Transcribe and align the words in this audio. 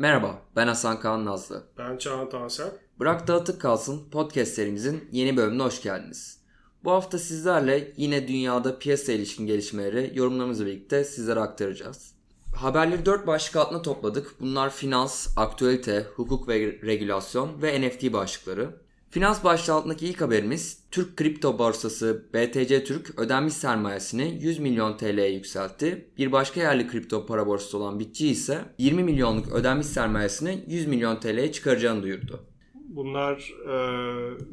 Merhaba, 0.00 0.42
ben 0.56 0.66
Hasan 0.66 1.00
Kaan 1.00 1.24
Nazlı. 1.24 1.62
Ben 1.78 1.96
Çağan 1.98 2.28
Tansel. 2.28 2.70
Bırak 3.00 3.28
Dağıtık 3.28 3.60
Kalsın 3.60 4.10
podcast 4.10 4.52
serimizin 4.52 5.08
yeni 5.12 5.36
bölümüne 5.36 5.62
hoş 5.62 5.82
geldiniz. 5.82 6.40
Bu 6.84 6.92
hafta 6.92 7.18
sizlerle 7.18 7.92
yine 7.96 8.28
dünyada 8.28 8.78
piyasa 8.78 9.12
ilişkin 9.12 9.46
gelişmeleri 9.46 10.12
yorumlarımızla 10.14 10.66
birlikte 10.66 11.04
sizlere 11.04 11.40
aktaracağız. 11.40 12.14
Haberleri 12.56 13.06
dört 13.06 13.26
başlık 13.26 13.56
altına 13.56 13.82
topladık. 13.82 14.34
Bunlar 14.40 14.70
finans, 14.70 15.28
aktüelite, 15.38 16.06
hukuk 16.16 16.48
ve 16.48 16.58
regülasyon 16.82 17.62
ve 17.62 17.80
NFT 17.80 18.12
başlıkları. 18.12 18.80
Finans 19.10 19.44
başlığı 19.44 19.72
altındaki 19.72 20.06
ilk 20.06 20.20
haberimiz 20.20 20.84
Türk 20.90 21.16
kripto 21.16 21.58
borsası 21.58 22.24
BTC 22.34 22.84
Türk 22.84 23.18
ödenmiş 23.18 23.54
sermayesini 23.54 24.38
100 24.40 24.58
milyon 24.58 24.96
TL'ye 24.96 25.32
yükseltti. 25.32 26.08
Bir 26.18 26.32
başka 26.32 26.60
yerli 26.60 26.86
kripto 26.86 27.26
para 27.26 27.46
borsası 27.46 27.78
olan 27.78 27.98
Bitçi 27.98 28.28
ise 28.28 28.64
20 28.78 29.02
milyonluk 29.02 29.52
ödenmiş 29.52 29.86
sermayesini 29.86 30.64
100 30.68 30.86
milyon 30.86 31.20
TL'ye 31.20 31.52
çıkaracağını 31.52 32.02
duyurdu. 32.02 32.46
Bunlar 32.74 33.52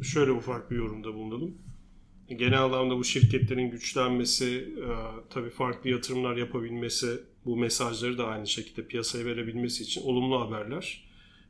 şöyle 0.04 0.32
ufak 0.32 0.72
bir 0.72 0.76
yorumda 0.76 1.14
bulundum. 1.14 1.58
Genel 2.28 2.64
anlamda 2.64 2.98
bu 2.98 3.04
şirketlerin 3.04 3.72
güçlenmesi, 3.72 4.70
tabii 5.30 5.50
farklı 5.50 5.90
yatırımlar 5.90 6.36
yapabilmesi, 6.36 7.20
bu 7.46 7.58
mesajları 7.58 8.18
da 8.18 8.28
aynı 8.28 8.48
şekilde 8.48 8.88
piyasaya 8.88 9.26
verebilmesi 9.26 9.84
için 9.84 10.02
olumlu 10.02 10.40
haberler. 10.40 11.08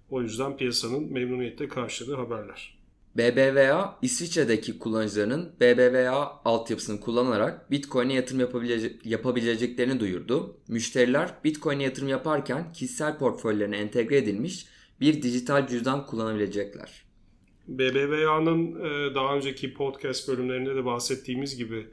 O 0.09 0.22
yüzden 0.22 0.58
piyasanın 0.58 1.14
memnuniyetle 1.14 1.67
karşıladığı 1.67 2.16
haberler. 2.16 2.77
BBVA 3.17 3.99
İsviçre'deki 4.02 4.80
kullanıcılarının 4.80 5.53
BBVA 5.62 6.41
altyapısını 6.45 6.99
kullanarak 6.99 7.71
Bitcoin'e 7.71 8.13
yatırım 8.13 8.39
yapabilecek, 8.39 9.05
yapabileceklerini 9.05 9.99
duyurdu. 9.99 10.58
Müşteriler 10.67 11.34
Bitcoin'e 11.44 11.84
yatırım 11.84 12.08
yaparken 12.08 12.73
kişisel 12.73 13.17
portföylerine 13.17 13.77
entegre 13.77 14.17
edilmiş 14.17 14.66
bir 15.02 15.22
dijital 15.22 15.67
cüzdan 15.67 16.05
kullanabilecekler. 16.05 17.03
BBVA'nın 17.67 18.75
e, 18.75 19.16
daha 19.16 19.36
önceki 19.36 19.73
podcast 19.73 20.27
bölümlerinde 20.27 20.75
de 20.75 20.86
bahsettiğimiz 20.86 21.58
gibi 21.58 21.88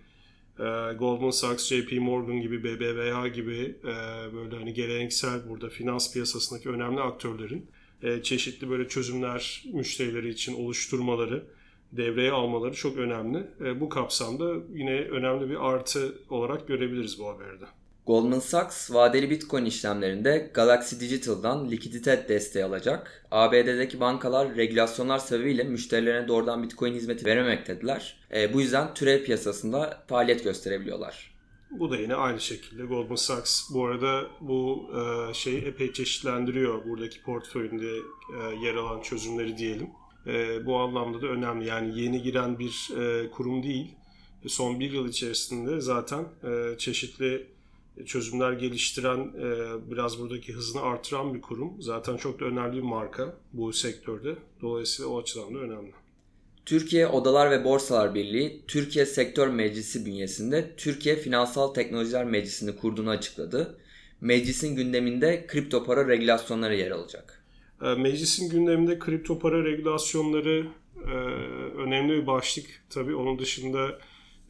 e, 0.58 0.92
Goldman 0.98 1.30
Sachs, 1.30 1.66
JP 1.66 1.92
Morgan 1.92 2.40
gibi 2.40 2.64
BBVA 2.64 3.28
gibi 3.28 3.76
e, 3.82 3.94
böyle 4.34 4.56
hani 4.56 4.74
geleneksel 4.74 5.48
burada 5.48 5.68
finans 5.68 6.12
piyasasındaki 6.12 6.68
önemli 6.68 7.00
aktörlerin 7.00 7.70
e, 8.04 8.22
çeşitli 8.22 8.70
böyle 8.70 8.88
çözümler 8.88 9.64
müşterileri 9.72 10.28
için 10.28 10.54
oluşturmaları, 10.54 11.44
devreye 11.92 12.32
almaları 12.32 12.74
çok 12.74 12.96
önemli. 12.96 13.38
E, 13.60 13.80
bu 13.80 13.88
kapsamda 13.88 14.54
yine 14.74 15.00
önemli 15.00 15.50
bir 15.50 15.68
artı 15.72 16.14
olarak 16.30 16.68
görebiliriz 16.68 17.18
bu 17.18 17.28
haberde. 17.28 17.64
Goldman 18.06 18.38
Sachs 18.38 18.90
vadeli 18.90 19.30
Bitcoin 19.30 19.64
işlemlerinde 19.64 20.50
Galaxy 20.54 21.00
Digital'dan 21.00 21.70
likidite 21.70 22.26
desteği 22.28 22.64
alacak. 22.64 23.26
ABD'deki 23.30 24.00
bankalar 24.00 24.56
regülasyonlar 24.56 25.18
sebebiyle 25.18 25.64
müşterilerine 25.64 26.28
doğrudan 26.28 26.62
Bitcoin 26.62 26.94
hizmeti 26.94 27.26
verememektediler. 27.26 28.16
E, 28.34 28.54
bu 28.54 28.60
yüzden 28.60 28.94
türev 28.94 29.24
piyasasında 29.24 30.04
faaliyet 30.08 30.44
gösterebiliyorlar. 30.44 31.33
Bu 31.78 31.90
da 31.90 31.96
yine 31.96 32.14
aynı 32.14 32.40
şekilde 32.40 32.84
Goldman 32.84 33.16
Sachs 33.16 33.70
bu 33.70 33.86
arada 33.86 34.26
bu 34.40 34.90
e, 34.96 35.34
şeyi 35.34 35.58
epey 35.58 35.92
çeşitlendiriyor 35.92 36.84
buradaki 36.84 37.22
portföyünde 37.22 37.90
e, 38.38 38.54
yer 38.66 38.74
alan 38.74 39.00
çözümleri 39.00 39.58
diyelim. 39.58 39.90
E, 40.26 40.66
bu 40.66 40.76
anlamda 40.76 41.22
da 41.22 41.26
önemli. 41.26 41.66
Yani 41.66 42.00
yeni 42.00 42.22
giren 42.22 42.58
bir 42.58 42.90
e, 43.00 43.30
kurum 43.30 43.62
değil. 43.62 43.94
E, 44.44 44.48
son 44.48 44.80
bir 44.80 44.92
yıl 44.92 45.08
içerisinde 45.08 45.80
zaten 45.80 46.24
e, 46.44 46.78
çeşitli 46.78 47.46
çözümler 48.06 48.52
geliştiren, 48.52 49.18
e, 49.18 49.90
biraz 49.90 50.20
buradaki 50.20 50.52
hızını 50.52 50.82
artıran 50.82 51.34
bir 51.34 51.40
kurum. 51.40 51.82
Zaten 51.82 52.16
çok 52.16 52.40
da 52.40 52.44
önemli 52.44 52.76
bir 52.76 52.82
marka 52.82 53.36
bu 53.52 53.72
sektörde. 53.72 54.36
Dolayısıyla 54.60 55.10
o 55.10 55.20
açıdan 55.20 55.54
da 55.54 55.58
önemli. 55.58 56.03
Türkiye 56.66 57.06
Odalar 57.06 57.50
ve 57.50 57.64
Borsalar 57.64 58.14
Birliği, 58.14 58.62
Türkiye 58.68 59.06
Sektör 59.06 59.48
Meclisi 59.48 60.06
bünyesinde 60.06 60.74
Türkiye 60.76 61.16
Finansal 61.16 61.68
Teknolojiler 61.68 62.24
Meclisi'ni 62.24 62.76
kurduğunu 62.76 63.10
açıkladı. 63.10 63.78
Meclisin 64.20 64.76
gündeminde 64.76 65.46
kripto 65.46 65.84
para 65.84 66.08
regülasyonları 66.08 66.76
yer 66.76 66.90
alacak. 66.90 67.44
Ee, 67.82 67.94
meclisin 67.94 68.50
gündeminde 68.50 68.98
kripto 68.98 69.38
para 69.38 69.64
regülasyonları 69.64 70.66
e, 71.04 71.10
önemli 71.78 72.12
bir 72.12 72.26
başlık. 72.26 72.66
Tabii 72.90 73.14
onun 73.14 73.38
dışında 73.38 73.98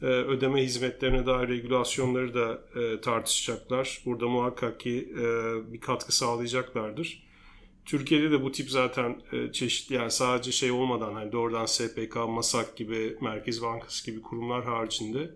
e, 0.01 0.05
ödeme 0.05 0.63
hizmetlerine 0.63 1.25
dair 1.25 1.47
regülasyonları 1.47 2.33
da 2.33 2.61
e, 2.79 3.01
tartışacaklar. 3.01 4.01
Burada 4.05 4.27
muhakkak 4.27 4.79
ki 4.79 5.09
bir 5.71 5.79
katkı 5.79 6.15
sağlayacaklardır. 6.15 7.24
Türkiye'de 7.85 8.31
de 8.31 8.43
bu 8.43 8.51
tip 8.51 8.71
zaten 8.71 9.21
e, 9.31 9.51
çeşitli 9.51 9.95
yani 9.95 10.11
sadece 10.11 10.51
şey 10.51 10.71
olmadan 10.71 11.13
hani 11.13 11.31
doğrudan 11.31 11.65
SPK, 11.65 12.15
MASAK 12.15 12.77
gibi 12.77 13.17
Merkez 13.21 13.61
Bankası 13.61 14.05
gibi 14.05 14.21
kurumlar 14.21 14.65
haricinde 14.65 15.31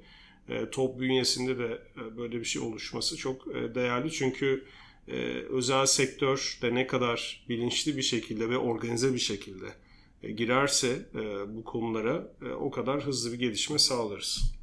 e, 0.50 0.70
top 0.70 1.00
bünyesinde 1.00 1.58
de 1.58 1.82
e, 1.98 2.18
böyle 2.18 2.40
bir 2.40 2.46
şey 2.46 2.62
oluşması 2.62 3.18
çok 3.18 3.48
e, 3.48 3.76
değerli. 3.76 4.12
Çünkü 4.12 4.66
e, 5.08 5.16
özel 5.50 5.86
sektör 5.86 6.58
de 6.62 6.76
ne 6.76 6.88
kadar 6.88 7.46
bilinçli 7.50 7.98
bir 7.98 8.02
şekilde 8.02 8.50
ve 8.50 8.58
organize 8.58 9.14
bir 9.14 9.20
şekilde 9.20 9.66
e, 10.24 10.32
girerse 10.32 11.10
e, 11.16 11.56
bu 11.56 11.64
konulara 11.64 12.34
e, 12.46 12.50
o 12.50 12.72
kadar 12.72 13.02
hızlı 13.02 13.34
bir 13.34 13.40
gelişme 13.40 13.80
sağlarız. 13.80 14.59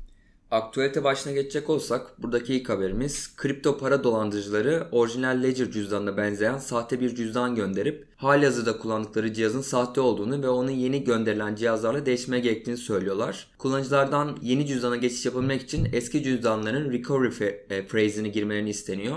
Aktüelite 0.50 1.04
başına 1.04 1.32
geçecek 1.32 1.70
olsak 1.70 2.22
buradaki 2.22 2.54
ilk 2.54 2.68
haberimiz 2.68 3.36
kripto 3.36 3.78
para 3.78 4.04
dolandırıcıları 4.04 4.88
orijinal 4.92 5.42
Ledger 5.42 5.70
cüzdanına 5.70 6.16
benzeyen 6.16 6.58
sahte 6.58 7.00
bir 7.00 7.14
cüzdan 7.14 7.54
gönderip 7.54 8.06
halihazırda 8.16 8.78
kullandıkları 8.78 9.32
cihazın 9.32 9.60
sahte 9.60 10.00
olduğunu 10.00 10.42
ve 10.42 10.48
onun 10.48 10.70
yeni 10.70 11.04
gönderilen 11.04 11.54
cihazlarla 11.54 12.06
değişmeye 12.06 12.40
gerektiğini 12.40 12.76
söylüyorlar. 12.76 13.46
Kullanıcılardan 13.58 14.38
yeni 14.42 14.66
cüzdana 14.66 14.96
geçiş 14.96 15.26
yapabilmek 15.26 15.62
için 15.62 15.88
eski 15.92 16.22
cüzdanların 16.22 16.92
recovery 16.92 17.46
e, 17.70 17.86
phrase'ini 17.86 18.32
girmelerini 18.32 18.70
isteniyor. 18.70 19.16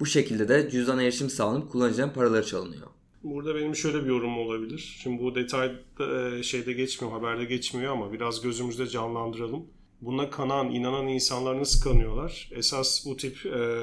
Bu 0.00 0.06
şekilde 0.06 0.48
de 0.48 0.70
cüzdana 0.70 1.02
erişim 1.02 1.30
sağlanıp 1.30 1.72
kullanıcıların 1.72 2.12
paraları 2.12 2.46
çalınıyor. 2.46 2.86
Burada 3.24 3.54
benim 3.54 3.76
şöyle 3.76 4.02
bir 4.02 4.08
yorumum 4.08 4.38
olabilir. 4.38 4.96
Şimdi 5.02 5.22
bu 5.22 5.34
detay 5.34 5.72
e, 6.00 6.42
şeyde 6.42 6.72
geçmiyor, 6.72 7.12
haberde 7.12 7.44
geçmiyor 7.44 7.92
ama 7.92 8.12
biraz 8.12 8.40
gözümüzde 8.40 8.86
canlandıralım 8.86 9.64
buna 10.04 10.30
kanan, 10.30 10.70
inanan 10.70 11.08
insanlar 11.08 11.58
nasıl 11.58 11.90
kanıyorlar? 11.90 12.48
Esas 12.52 13.06
bu 13.06 13.16
tip 13.16 13.46
e, 13.46 13.80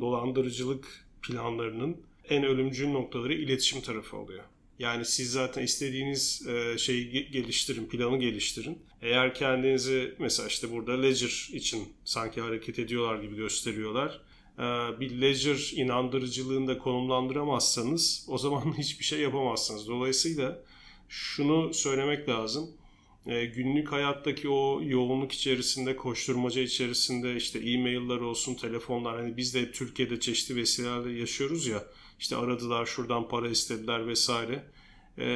dolandırıcılık 0.00 1.06
planlarının 1.22 1.96
en 2.28 2.44
ölümcül 2.44 2.88
noktaları 2.88 3.34
iletişim 3.34 3.80
tarafı 3.80 4.16
oluyor. 4.16 4.44
Yani 4.78 5.04
siz 5.04 5.32
zaten 5.32 5.62
istediğiniz 5.62 6.46
e, 6.46 6.78
şeyi 6.78 7.30
geliştirin, 7.30 7.86
planı 7.86 8.18
geliştirin. 8.18 8.78
Eğer 9.02 9.34
kendinizi 9.34 10.14
mesela 10.18 10.48
işte 10.48 10.70
burada 10.72 11.00
ledger 11.00 11.48
için 11.52 11.88
sanki 12.04 12.40
hareket 12.40 12.78
ediyorlar 12.78 13.22
gibi 13.22 13.36
gösteriyorlar. 13.36 14.20
E, 14.58 14.62
bir 15.00 15.20
ledger 15.20 15.72
inandırıcılığında 15.74 16.78
konumlandıramazsanız 16.78 18.26
o 18.28 18.38
zaman 18.38 18.78
hiçbir 18.78 19.04
şey 19.04 19.20
yapamazsınız. 19.20 19.88
Dolayısıyla 19.88 20.62
şunu 21.08 21.74
söylemek 21.74 22.28
lazım 22.28 22.70
e, 23.26 23.44
günlük 23.44 23.92
hayattaki 23.92 24.48
o 24.48 24.80
yoğunluk 24.82 25.32
içerisinde, 25.32 25.96
koşturmaca 25.96 26.62
içerisinde 26.62 27.36
işte 27.36 27.58
e-mailler 27.58 28.20
olsun, 28.20 28.54
telefonlar 28.54 29.16
hani 29.16 29.36
biz 29.36 29.54
de 29.54 29.72
Türkiye'de 29.72 30.20
çeşitli 30.20 30.56
vesilelerle 30.56 31.18
yaşıyoruz 31.18 31.66
ya 31.66 31.84
işte 32.18 32.36
aradılar 32.36 32.86
şuradan 32.86 33.28
para 33.28 33.48
istediler 33.48 34.06
vesaire 34.06 34.64
e, 35.18 35.26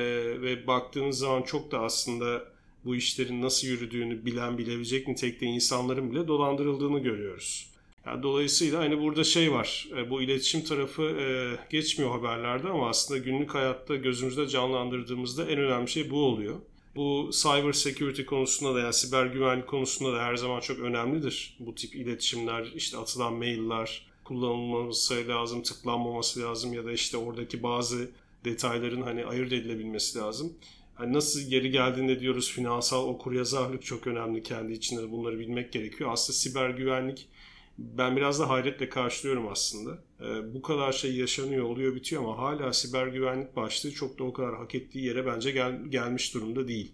ve 0.43 0.67
baktığınız 0.67 1.19
zaman 1.19 1.43
çok 1.43 1.73
da 1.73 1.81
aslında 1.81 2.45
bu 2.85 2.97
işlerin 2.97 3.43
nasıl 3.43 3.69
yürüdüğünü 3.69 4.27
bilen 4.27 4.59
bilebilecek 4.59 5.09
nitelikte 5.09 5.47
insanların 5.47 6.11
bile 6.11 6.29
dolandırıldığını 6.29 6.99
görüyoruz. 6.99 7.71
Yani 8.07 8.23
dolayısıyla 8.23 8.81
hani 8.81 9.01
burada 9.01 9.25
şey 9.25 9.53
var, 9.53 9.89
e, 9.97 10.11
bu 10.11 10.23
iletişim 10.23 10.65
tarafı 10.65 11.03
e, 11.03 11.27
geçmiyor 11.71 12.11
haberlerde 12.11 12.69
ama 12.69 12.89
aslında 12.89 13.21
günlük 13.21 13.55
hayatta 13.55 13.97
gözümüzde 13.97 14.49
canlandırdığımızda 14.49 15.45
en 15.45 15.59
önemli 15.59 15.89
şey 15.89 16.11
bu 16.11 16.25
oluyor. 16.25 16.57
Bu 16.97 17.31
cyber 17.33 17.73
security 17.73 18.23
konusunda 18.23 18.75
da 18.75 18.81
yani 18.81 18.93
siber 18.93 19.27
güvenlik 19.27 19.67
konusunda 19.67 20.13
da 20.13 20.23
her 20.23 20.37
zaman 20.37 20.61
çok 20.61 20.79
önemlidir. 20.79 21.57
Bu 21.59 21.75
tip 21.75 21.95
iletişimler, 21.95 22.73
işte 22.75 22.99
atılan 22.99 23.35
mailler 23.35 24.07
kullanılması 24.25 25.29
lazım, 25.29 25.63
tıklanmaması 25.63 26.41
lazım 26.43 26.73
ya 26.73 26.85
da 26.85 26.93
işte 26.93 27.17
oradaki 27.17 27.63
bazı 27.63 28.11
detayların 28.45 29.03
hani 29.03 29.27
ayırt 29.27 29.53
edilebilmesi 29.53 30.19
lazım. 30.19 30.53
Hani 30.95 31.13
nasıl 31.13 31.51
geri 31.51 31.71
geldiğinde 31.71 32.21
diyoruz 32.21 32.51
finansal 32.51 33.09
okuryazarlık 33.09 33.83
çok 33.85 34.07
önemli 34.07 34.43
kendi 34.43 34.73
içinde 34.73 35.11
bunları 35.11 35.39
bilmek 35.39 35.73
gerekiyor. 35.73 36.11
Aslında 36.13 36.37
siber 36.37 36.71
güvenlik 36.71 37.29
ben 37.79 38.17
biraz 38.17 38.41
da 38.41 38.49
hayretle 38.49 38.89
karşılıyorum 38.89 39.49
aslında. 39.49 39.99
Ee, 40.21 40.55
bu 40.55 40.63
kadar 40.63 40.93
şey 40.93 41.17
yaşanıyor, 41.17 41.65
oluyor, 41.65 41.95
bitiyor 41.95 42.23
ama 42.23 42.39
hala 42.39 42.73
siber 42.73 43.07
güvenlik 43.07 43.57
başlığı 43.57 43.93
çok 43.93 44.19
da 44.19 44.25
o 44.25 44.33
kadar 44.33 44.57
hak 44.57 44.75
ettiği 44.75 45.05
yere 45.05 45.27
bence 45.27 45.51
gel, 45.51 45.83
gelmiş 45.89 46.35
durumda 46.35 46.69
değil. 46.69 46.93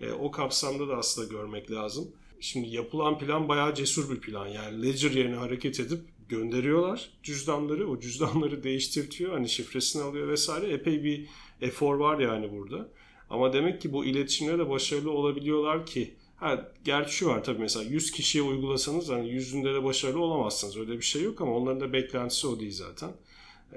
Ee, 0.00 0.10
o 0.10 0.30
kapsamda 0.30 0.88
da 0.88 0.96
aslında 0.96 1.28
görmek 1.28 1.70
lazım. 1.70 2.12
Şimdi 2.40 2.68
yapılan 2.68 3.18
plan 3.18 3.48
bayağı 3.48 3.74
cesur 3.74 4.10
bir 4.10 4.20
plan. 4.20 4.46
Yani 4.46 4.82
Ledger 4.82 5.10
yerine 5.10 5.36
hareket 5.36 5.80
edip 5.80 6.00
gönderiyorlar 6.28 7.10
cüzdanları. 7.22 7.90
O 7.90 8.00
cüzdanları 8.00 8.62
değiştirtiyor. 8.64 9.32
Hani 9.32 9.48
şifresini 9.48 10.02
alıyor 10.02 10.28
vesaire. 10.28 10.72
Epey 10.72 11.04
bir 11.04 11.26
efor 11.60 11.94
var 11.94 12.18
yani 12.18 12.52
burada. 12.52 12.88
Ama 13.30 13.52
demek 13.52 13.80
ki 13.80 13.92
bu 13.92 14.04
iletişimde 14.04 14.58
de 14.58 14.70
başarılı 14.70 15.10
olabiliyorlar 15.10 15.86
ki 15.86 16.14
Ha, 16.40 16.72
gerçi 16.84 17.14
şu 17.14 17.26
var 17.26 17.44
tabii 17.44 17.58
mesela 17.58 17.84
100 17.84 18.10
kişiye 18.10 18.44
uygulasanız 18.44 19.08
hani 19.08 19.28
yüzünde 19.30 19.74
de 19.74 19.84
başarılı 19.84 20.20
olamazsınız. 20.20 20.76
Öyle 20.76 20.92
bir 20.92 21.02
şey 21.02 21.22
yok 21.22 21.40
ama 21.40 21.56
onların 21.56 21.80
da 21.80 21.92
beklentisi 21.92 22.46
o 22.46 22.60
değil 22.60 22.72
zaten. 22.72 23.10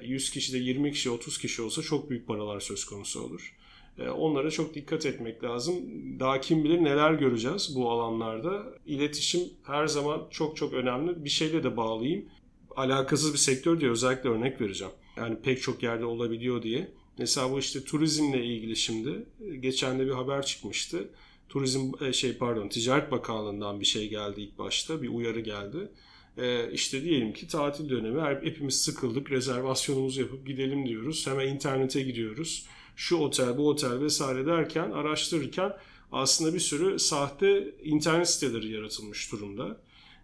100 0.01 0.29
kişi 0.31 0.53
de 0.53 0.57
20 0.57 0.91
kişi 0.91 1.09
30 1.09 1.37
kişi 1.37 1.61
olsa 1.61 1.81
çok 1.81 2.09
büyük 2.09 2.27
paralar 2.27 2.59
söz 2.59 2.85
konusu 2.85 3.23
olur. 3.23 3.55
E, 3.99 4.09
onlara 4.09 4.51
çok 4.51 4.73
dikkat 4.73 5.05
etmek 5.05 5.43
lazım. 5.43 5.75
Daha 6.19 6.41
kim 6.41 6.63
bilir 6.63 6.83
neler 6.83 7.13
göreceğiz 7.13 7.75
bu 7.75 7.91
alanlarda. 7.91 8.63
İletişim 8.85 9.41
her 9.63 9.87
zaman 9.87 10.27
çok 10.31 10.57
çok 10.57 10.73
önemli. 10.73 11.25
Bir 11.25 11.29
şeyle 11.29 11.63
de 11.63 11.77
bağlayayım. 11.77 12.25
Alakasız 12.75 13.33
bir 13.33 13.37
sektör 13.37 13.79
diye 13.79 13.91
özellikle 13.91 14.29
örnek 14.29 14.61
vereceğim. 14.61 14.93
Yani 15.17 15.37
pek 15.41 15.61
çok 15.61 15.83
yerde 15.83 16.05
olabiliyor 16.05 16.63
diye. 16.63 16.91
Mesela 17.17 17.51
bu 17.51 17.59
işte 17.59 17.83
turizmle 17.83 18.45
ilgili 18.45 18.75
şimdi 18.75 19.25
geçen 19.59 19.99
de 19.99 20.05
bir 20.05 20.11
haber 20.11 20.45
çıkmıştı. 20.45 21.09
Turizm 21.51 21.91
e, 22.03 22.13
şey 22.13 22.37
pardon 22.37 22.69
Ticaret 22.69 23.11
Bakanlığı'ndan 23.11 23.79
bir 23.79 23.85
şey 23.85 24.09
geldi 24.09 24.41
ilk 24.41 24.57
başta 24.57 25.01
bir 25.01 25.09
uyarı 25.09 25.39
geldi. 25.39 25.91
Ee, 26.37 26.71
işte 26.71 27.03
diyelim 27.03 27.33
ki 27.33 27.47
tatil 27.47 27.89
dönemi 27.89 28.21
hepimiz 28.21 28.81
sıkıldık 28.81 29.31
rezervasyonumuzu 29.31 30.21
yapıp 30.21 30.47
gidelim 30.47 30.87
diyoruz. 30.87 31.27
Hemen 31.27 31.47
internete 31.47 32.01
gidiyoruz. 32.01 32.65
Şu 32.95 33.15
otel 33.15 33.57
bu 33.57 33.69
otel 33.69 33.99
vesaire 33.99 34.45
derken 34.45 34.91
araştırırken 34.91 35.73
aslında 36.11 36.53
bir 36.53 36.59
sürü 36.59 36.99
sahte 36.99 37.75
internet 37.83 38.29
siteleri 38.29 38.71
yaratılmış 38.71 39.31
durumda. 39.31 39.81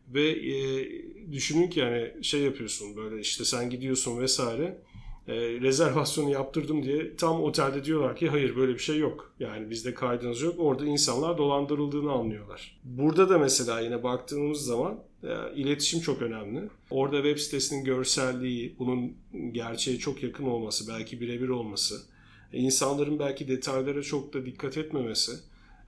Ve 0.07 0.29
e, 0.29 0.87
düşünün 1.31 1.69
ki 1.69 1.79
yani 1.79 2.23
şey 2.23 2.41
yapıyorsun 2.41 2.97
böyle 2.97 3.21
işte 3.21 3.45
sen 3.45 3.69
gidiyorsun 3.69 4.19
vesaire 4.19 4.81
e, 5.27 5.35
rezervasyonu 5.35 6.29
yaptırdım 6.29 6.83
diye 6.83 7.15
tam 7.15 7.43
otelde 7.43 7.83
diyorlar 7.83 8.15
ki 8.15 8.29
hayır 8.29 8.55
böyle 8.55 8.73
bir 8.73 8.79
şey 8.79 8.97
yok. 8.97 9.33
Yani 9.39 9.69
bizde 9.69 9.93
kaydınız 9.93 10.41
yok. 10.41 10.55
Orada 10.57 10.85
insanlar 10.85 11.37
dolandırıldığını 11.37 12.11
anlıyorlar. 12.11 12.79
Burada 12.83 13.29
da 13.29 13.37
mesela 13.37 13.79
yine 13.79 14.03
baktığımız 14.03 14.65
zaman 14.65 14.99
e, 15.23 15.29
iletişim 15.55 15.99
çok 15.99 16.21
önemli. 16.21 16.63
Orada 16.89 17.15
web 17.15 17.37
sitesinin 17.37 17.83
görselliği, 17.83 18.75
bunun 18.79 19.13
gerçeğe 19.51 19.97
çok 19.97 20.23
yakın 20.23 20.45
olması, 20.45 20.93
belki 20.93 21.21
birebir 21.21 21.49
olması, 21.49 21.95
e, 22.53 22.57
insanların 22.59 23.19
belki 23.19 23.47
detaylara 23.47 24.01
çok 24.01 24.33
da 24.33 24.45
dikkat 24.45 24.77
etmemesi 24.77 25.31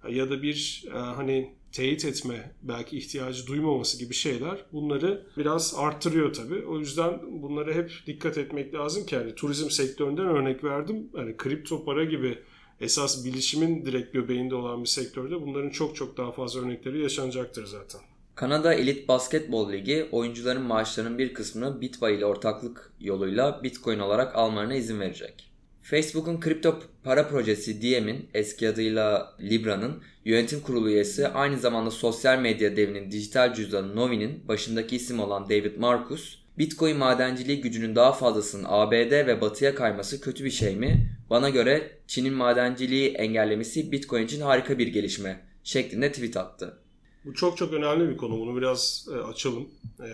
e, 0.08 0.14
ya 0.14 0.30
da 0.30 0.42
bir 0.42 0.84
e, 0.88 0.98
hani 0.98 1.54
teyit 1.72 2.06
etme 2.06 2.52
belki 2.62 2.98
ihtiyacı 2.98 3.48
duymaması 3.48 4.00
gibi 4.00 4.14
şeyler 4.14 4.66
bunları 4.74 5.26
biraz 5.38 5.74
arttırıyor 5.78 6.34
tabii. 6.34 6.66
O 6.66 6.80
yüzden 6.80 7.20
bunlara 7.42 7.74
hep 7.74 7.92
dikkat 8.08 8.38
etmek 8.38 8.74
lazım 8.74 9.06
ki 9.06 9.18
hani 9.18 9.36
turizm 9.36 9.70
sektöründen 9.70 10.26
örnek 10.26 10.64
verdim. 10.64 11.10
Hani 11.16 11.38
kripto 11.38 11.86
para 11.86 12.04
gibi 12.04 12.38
esas 12.82 13.26
bilişimin 13.26 13.86
direkt 13.86 14.14
göbeğinde 14.14 14.56
olan 14.56 14.84
bir 14.84 14.90
sektörde 14.90 15.42
bunların 15.42 15.70
çok 15.70 15.96
çok 15.96 16.18
daha 16.18 16.32
fazla 16.32 16.62
örnekleri 16.62 17.02
yaşanacaktır 17.02 17.66
zaten. 17.66 18.02
Kanada 18.36 18.74
Elit 18.74 19.08
Basketbol 19.08 19.72
Ligi 19.72 20.10
oyuncuların 20.12 20.62
maaşlarının 20.62 21.18
bir 21.18 21.34
kısmını 21.34 21.82
Bitbuy 21.82 22.16
ile 22.16 22.26
ortaklık 22.26 22.94
yoluyla 23.00 23.64
Bitcoin 23.64 24.00
olarak 24.00 24.36
almalarına 24.36 24.76
izin 24.76 25.00
verecek. 25.00 25.49
Facebook'un 25.82 26.40
kripto 26.40 26.80
para 27.04 27.28
projesi 27.28 27.82
Diem'in 27.82 28.30
eski 28.34 28.70
adıyla 28.70 29.36
Libra'nın 29.42 30.04
yönetim 30.26 30.62
kurulu 30.62 30.90
üyesi 30.90 31.28
aynı 31.28 31.60
zamanda 31.60 31.92
sosyal 31.92 32.40
medya 32.40 32.78
devinin 32.78 33.12
dijital 33.12 33.54
cüzdanı 33.54 33.96
Novi'nin 33.96 34.48
başındaki 34.48 34.96
isim 34.96 35.20
olan 35.20 35.50
David 35.50 35.78
Marcus, 35.78 36.40
Bitcoin 36.58 36.98
madenciliği 36.98 37.62
gücünün 37.62 37.96
daha 37.96 38.14
fazlasının 38.14 38.66
ABD 38.68 39.12
ve 39.12 39.42
batıya 39.42 39.76
kayması 39.76 40.22
kötü 40.22 40.46
bir 40.46 40.52
şey 40.52 40.76
mi? 40.76 41.10
Bana 41.30 41.50
göre 41.50 41.92
Çin'in 42.08 42.34
madenciliği 42.34 43.10
engellemesi 43.10 43.92
Bitcoin 43.92 44.26
için 44.26 44.42
harika 44.42 44.78
bir 44.78 44.88
gelişme 44.88 45.46
şeklinde 45.64 46.12
tweet 46.12 46.38
attı. 46.38 46.80
Bu 47.26 47.34
çok 47.34 47.58
çok 47.58 47.74
önemli 47.74 48.10
bir 48.10 48.18
konu. 48.18 48.40
Bunu 48.40 48.58
biraz 48.58 49.08
e, 49.14 49.18
açalım. 49.18 49.70
E, 50.00 50.10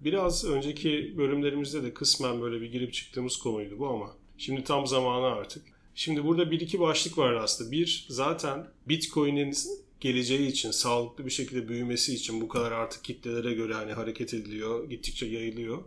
biraz 0.00 0.44
önceki 0.44 1.14
bölümlerimizde 1.18 1.82
de 1.82 1.94
kısmen 1.94 2.42
böyle 2.42 2.60
bir 2.60 2.72
girip 2.72 2.92
çıktığımız 2.92 3.36
konuydu 3.36 3.78
bu 3.78 3.88
ama 3.88 4.19
Şimdi 4.40 4.64
tam 4.64 4.86
zamanı 4.86 5.26
artık. 5.26 5.62
Şimdi 5.94 6.24
burada 6.24 6.50
bir 6.50 6.60
iki 6.60 6.80
başlık 6.80 7.18
var 7.18 7.32
aslında. 7.32 7.72
Bir 7.72 8.06
zaten 8.08 8.66
Bitcoin'in 8.88 9.54
geleceği 10.00 10.48
için, 10.48 10.70
sağlıklı 10.70 11.26
bir 11.26 11.30
şekilde 11.30 11.68
büyümesi 11.68 12.14
için 12.14 12.40
bu 12.40 12.48
kadar 12.48 12.72
artık 12.72 13.04
kitlelere 13.04 13.54
göre 13.54 13.74
hani 13.74 13.92
hareket 13.92 14.34
ediliyor, 14.34 14.90
gittikçe 14.90 15.26
yayılıyor. 15.26 15.78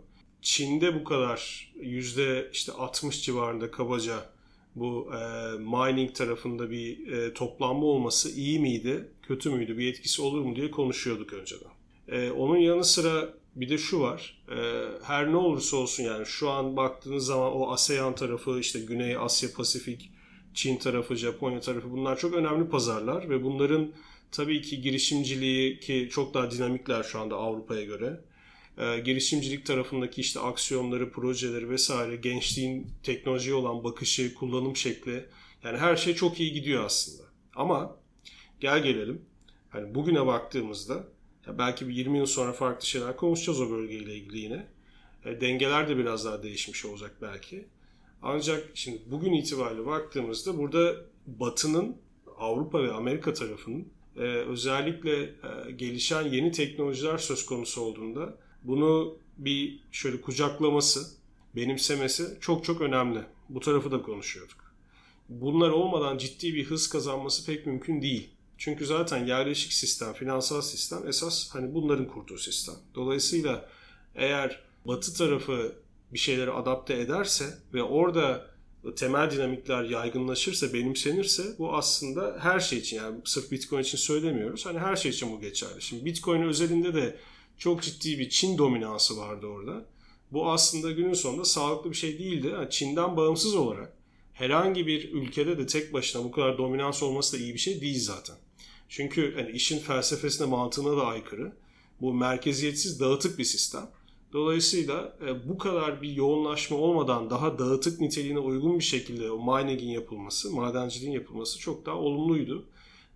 Çin'de 0.42 0.94
bu 1.00 1.04
kadar 1.04 1.72
yüzde 1.80 2.50
işte 2.52 2.72
60 2.72 3.22
civarında 3.22 3.70
kabaca 3.70 4.30
bu 4.74 5.10
e, 5.14 5.50
mining 5.58 6.14
tarafında 6.14 6.70
bir 6.70 7.12
e, 7.12 7.34
toplanma 7.34 7.86
olması 7.86 8.30
iyi 8.30 8.60
miydi, 8.60 9.08
kötü 9.22 9.50
müydü, 9.50 9.78
bir 9.78 9.88
etkisi 9.88 10.22
olur 10.22 10.40
mu 10.40 10.56
diye 10.56 10.70
konuşuyorduk 10.70 11.32
önceden. 11.32 11.70
E, 12.08 12.30
onun 12.30 12.56
yanı 12.56 12.84
sıra 12.84 13.34
bir 13.56 13.68
de 13.68 13.78
şu 13.78 14.00
var. 14.00 14.42
E, 14.50 14.84
her 15.02 15.32
ne 15.32 15.36
olursa 15.36 15.76
olsun 15.76 16.02
yani 16.04 16.26
şu 16.26 16.50
an 16.50 16.76
baktığınız 16.76 17.26
zaman 17.26 17.52
o 17.52 17.70
ASEAN 17.72 18.14
tarafı 18.14 18.58
işte 18.60 18.80
Güney 18.80 19.16
Asya 19.16 19.52
Pasifik, 19.56 20.10
Çin 20.54 20.76
tarafı, 20.76 21.16
Japonya 21.16 21.60
tarafı 21.60 21.90
bunlar 21.90 22.18
çok 22.18 22.34
önemli 22.34 22.68
pazarlar 22.68 23.30
ve 23.30 23.44
bunların 23.44 23.92
tabii 24.32 24.62
ki 24.62 24.82
girişimciliği 24.82 25.80
ki 25.80 26.08
çok 26.12 26.34
daha 26.34 26.50
dinamikler 26.50 27.02
şu 27.02 27.20
anda 27.20 27.36
Avrupa'ya 27.36 27.84
göre. 27.84 28.20
E, 28.78 29.00
girişimcilik 29.00 29.66
tarafındaki 29.66 30.20
işte 30.20 30.40
aksiyonları, 30.40 31.10
projeleri 31.10 31.70
vesaire, 31.70 32.16
gençliğin 32.16 32.86
teknolojiye 33.02 33.54
olan 33.54 33.84
bakışı, 33.84 34.34
kullanım 34.34 34.76
şekli 34.76 35.24
yani 35.64 35.78
her 35.78 35.96
şey 35.96 36.14
çok 36.14 36.40
iyi 36.40 36.52
gidiyor 36.52 36.84
aslında. 36.84 37.22
Ama 37.54 37.96
gel 38.60 38.82
gelelim. 38.82 39.22
Hani 39.70 39.94
bugüne 39.94 40.26
baktığımızda 40.26 41.04
ya 41.46 41.58
belki 41.58 41.88
bir 41.88 41.94
20 41.94 42.18
yıl 42.18 42.26
sonra 42.26 42.52
farklı 42.52 42.86
şeyler 42.86 43.16
konuşacağız 43.16 43.60
o 43.60 43.70
bölgeyle 43.70 44.14
ilgili 44.14 44.38
yine. 44.38 44.66
E, 45.24 45.40
dengeler 45.40 45.88
de 45.88 45.96
biraz 45.96 46.24
daha 46.24 46.42
değişmiş 46.42 46.84
olacak 46.84 47.16
belki. 47.22 47.66
Ancak 48.22 48.70
şimdi 48.74 49.02
bugün 49.06 49.32
itibariyle 49.32 49.86
baktığımızda 49.86 50.58
burada 50.58 50.96
Batı'nın 51.26 51.96
Avrupa 52.38 52.82
ve 52.82 52.92
Amerika 52.92 53.34
tarafının 53.34 53.88
e, 54.16 54.20
özellikle 54.20 55.22
e, 55.22 55.70
gelişen 55.76 56.22
yeni 56.22 56.52
teknolojiler 56.52 57.18
söz 57.18 57.46
konusu 57.46 57.80
olduğunda 57.80 58.36
bunu 58.62 59.18
bir 59.38 59.80
şöyle 59.92 60.20
kucaklaması, 60.20 61.16
benimsemesi 61.56 62.38
çok 62.40 62.64
çok 62.64 62.80
önemli. 62.80 63.20
Bu 63.48 63.60
tarafı 63.60 63.90
da 63.90 64.02
konuşuyorduk. 64.02 64.74
Bunlar 65.28 65.70
olmadan 65.70 66.18
ciddi 66.18 66.54
bir 66.54 66.64
hız 66.64 66.88
kazanması 66.88 67.46
pek 67.46 67.66
mümkün 67.66 68.02
değil. 68.02 68.30
Çünkü 68.58 68.86
zaten 68.86 69.26
yerleşik 69.26 69.72
sistem, 69.72 70.12
finansal 70.12 70.60
sistem 70.60 71.08
esas 71.08 71.50
hani 71.50 71.74
bunların 71.74 72.08
kurduğu 72.08 72.38
sistem. 72.38 72.74
Dolayısıyla 72.94 73.68
eğer 74.14 74.60
batı 74.84 75.14
tarafı 75.14 75.72
bir 76.12 76.18
şeyleri 76.18 76.50
adapte 76.50 76.94
ederse 76.94 77.44
ve 77.74 77.82
orada 77.82 78.54
temel 78.96 79.30
dinamikler 79.30 79.84
yaygınlaşırsa, 79.84 80.72
benimsenirse 80.72 81.42
bu 81.58 81.76
aslında 81.76 82.36
her 82.40 82.60
şey 82.60 82.78
için 82.78 82.96
yani 82.96 83.20
sırf 83.24 83.50
Bitcoin 83.50 83.82
için 83.82 83.98
söylemiyoruz. 83.98 84.66
Hani 84.66 84.78
her 84.78 84.96
şey 84.96 85.10
için 85.10 85.32
bu 85.32 85.40
geçerli. 85.40 85.82
Şimdi 85.82 86.04
Bitcoin 86.04 86.42
özelinde 86.42 86.94
de 86.94 87.16
çok 87.58 87.82
ciddi 87.82 88.18
bir 88.18 88.28
Çin 88.28 88.58
dominansı 88.58 89.16
vardı 89.16 89.46
orada. 89.46 89.84
Bu 90.32 90.50
aslında 90.50 90.90
günün 90.90 91.14
sonunda 91.14 91.44
sağlıklı 91.44 91.90
bir 91.90 91.96
şey 91.96 92.18
değildi. 92.18 92.46
Yani 92.46 92.70
Çin'den 92.70 93.16
bağımsız 93.16 93.54
olarak 93.54 93.96
herhangi 94.32 94.86
bir 94.86 95.12
ülkede 95.12 95.58
de 95.58 95.66
tek 95.66 95.92
başına 95.92 96.24
bu 96.24 96.30
kadar 96.30 96.58
dominans 96.58 97.02
olması 97.02 97.36
da 97.36 97.40
iyi 97.40 97.54
bir 97.54 97.58
şey 97.58 97.80
değil 97.80 98.00
zaten. 98.00 98.36
Çünkü 98.88 99.34
hani 99.36 99.50
işin 99.50 99.78
felsefesine 99.78 100.46
mantığına 100.46 100.96
da 100.96 101.06
aykırı. 101.06 101.52
Bu 102.00 102.14
merkeziyetsiz 102.14 103.00
dağıtık 103.00 103.38
bir 103.38 103.44
sistem. 103.44 103.90
Dolayısıyla 104.32 105.16
e, 105.26 105.48
bu 105.48 105.58
kadar 105.58 106.02
bir 106.02 106.10
yoğunlaşma 106.10 106.76
olmadan 106.76 107.30
daha 107.30 107.58
dağıtık 107.58 108.00
niteliğine 108.00 108.38
uygun 108.38 108.78
bir 108.78 108.84
şekilde 108.84 109.30
o 109.30 109.38
mining'in 109.58 109.88
yapılması, 109.88 110.50
madenciliğin 110.50 111.12
yapılması 111.12 111.58
çok 111.58 111.86
daha 111.86 111.96
olumluydu. 111.96 112.64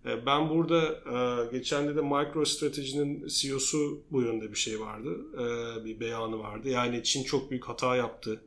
E, 0.05 0.25
ben 0.25 0.49
burada 0.49 0.81
e, 0.91 1.51
geçen 1.57 1.87
de 1.87 1.95
de 1.95 2.01
MicroStrategy'nin 2.01 3.27
CEO'su 3.27 3.99
bu 4.11 4.21
yönde 4.21 4.51
bir 4.51 4.57
şey 4.57 4.79
vardı. 4.79 5.17
E, 5.33 5.85
bir 5.85 5.99
beyanı 5.99 6.39
vardı. 6.39 6.69
Yani 6.69 7.03
Çin 7.03 7.23
çok 7.23 7.51
büyük 7.51 7.65
hata 7.65 7.95
yaptı. 7.95 8.41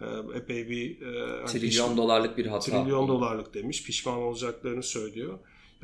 E, 0.00 0.06
epey 0.34 0.68
bir... 0.68 1.02
E, 1.02 1.36
hani 1.36 1.46
trilyon 1.46 1.90
piş- 1.90 1.96
dolarlık 1.96 2.38
bir 2.38 2.46
hata. 2.46 2.70
Trilyon 2.82 3.08
dolarlık 3.08 3.54
demiş. 3.54 3.84
Pişman 3.84 4.18
olacaklarını 4.18 4.82
söylüyor. 4.82 5.38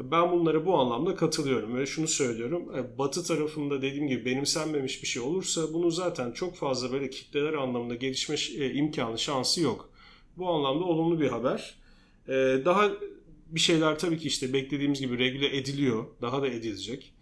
Ben 0.04 0.32
bunlara 0.32 0.66
bu 0.66 0.78
anlamda 0.78 1.14
katılıyorum 1.14 1.76
ve 1.76 1.86
şunu 1.86 2.08
söylüyorum. 2.08 2.76
E, 2.76 2.98
Batı 2.98 3.24
tarafında 3.24 3.82
dediğim 3.82 4.08
gibi 4.08 4.24
benimsenmemiş 4.24 5.02
bir 5.02 5.08
şey 5.08 5.22
olursa 5.22 5.72
bunu 5.72 5.90
zaten 5.90 6.32
çok 6.32 6.56
fazla 6.56 6.92
böyle 6.92 7.10
kitleler 7.10 7.52
anlamında 7.52 7.94
gelişme 7.94 8.36
e, 8.58 8.72
imkanı, 8.72 9.18
şansı 9.18 9.60
yok. 9.60 9.90
Bu 10.36 10.48
anlamda 10.48 10.84
olumlu 10.84 11.20
bir 11.20 11.28
haber. 11.28 11.74
E, 12.28 12.32
daha 12.64 12.90
bir 13.46 13.60
şeyler 13.60 13.98
tabii 13.98 14.18
ki 14.18 14.28
işte 14.28 14.52
beklediğimiz 14.52 15.00
gibi 15.00 15.18
regüle 15.18 15.56
ediliyor. 15.56 16.06
Daha 16.22 16.42
da 16.42 16.48
edilecek. 16.48 17.12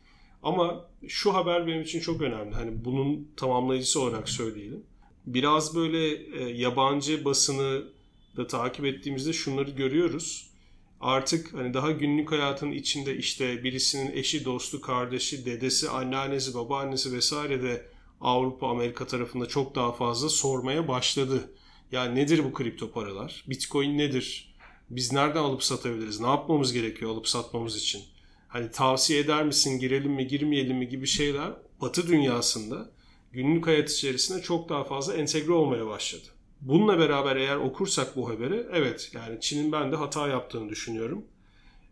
Ama 0.42 0.90
şu 1.08 1.34
haber 1.34 1.66
benim 1.66 1.82
için 1.82 2.00
çok 2.00 2.22
önemli. 2.22 2.54
Hani 2.54 2.84
bunun 2.84 3.28
tamamlayıcısı 3.36 4.00
olarak 4.00 4.28
söyleyelim. 4.28 4.82
Biraz 5.26 5.76
böyle 5.76 5.98
yabancı 6.52 7.24
basını 7.24 7.82
da 8.36 8.46
takip 8.46 8.84
ettiğimizde 8.84 9.32
şunları 9.32 9.70
görüyoruz. 9.70 10.47
Artık 11.00 11.54
hani 11.54 11.74
daha 11.74 11.90
günlük 11.90 12.32
hayatın 12.32 12.72
içinde 12.72 13.16
işte 13.16 13.64
birisinin 13.64 14.12
eşi, 14.12 14.44
dostu, 14.44 14.80
kardeşi, 14.80 15.46
dedesi, 15.46 15.88
anneannesi, 15.88 16.54
babaannesi 16.54 17.12
vesaire 17.12 17.62
de 17.62 17.86
Avrupa, 18.20 18.68
Amerika 18.68 19.06
tarafında 19.06 19.46
çok 19.46 19.74
daha 19.74 19.92
fazla 19.92 20.28
sormaya 20.28 20.88
başladı. 20.88 21.50
Yani 21.92 22.14
nedir 22.14 22.44
bu 22.44 22.52
kripto 22.52 22.90
paralar? 22.90 23.44
Bitcoin 23.48 23.98
nedir? 23.98 24.54
Biz 24.90 25.12
nereden 25.12 25.40
alıp 25.40 25.62
satabiliriz? 25.62 26.20
Ne 26.20 26.26
yapmamız 26.26 26.72
gerekiyor 26.72 27.10
alıp 27.10 27.28
satmamız 27.28 27.76
için? 27.76 28.02
Hani 28.48 28.70
tavsiye 28.70 29.20
eder 29.20 29.44
misin, 29.44 29.78
girelim 29.78 30.12
mi, 30.12 30.26
girmeyelim 30.26 30.76
mi 30.76 30.88
gibi 30.88 31.06
şeyler 31.06 31.52
Batı 31.80 32.08
dünyasında 32.08 32.90
günlük 33.32 33.66
hayat 33.66 33.90
içerisinde 33.90 34.42
çok 34.42 34.68
daha 34.68 34.84
fazla 34.84 35.14
entegre 35.14 35.52
olmaya 35.52 35.86
başladı. 35.86 36.37
Bununla 36.60 36.98
beraber 36.98 37.36
eğer 37.36 37.56
okursak 37.56 38.16
bu 38.16 38.30
haberi 38.30 38.66
evet 38.72 39.10
yani 39.14 39.40
Çin'in 39.40 39.72
ben 39.72 39.92
de 39.92 39.96
hata 39.96 40.28
yaptığını 40.28 40.68
düşünüyorum. 40.68 41.24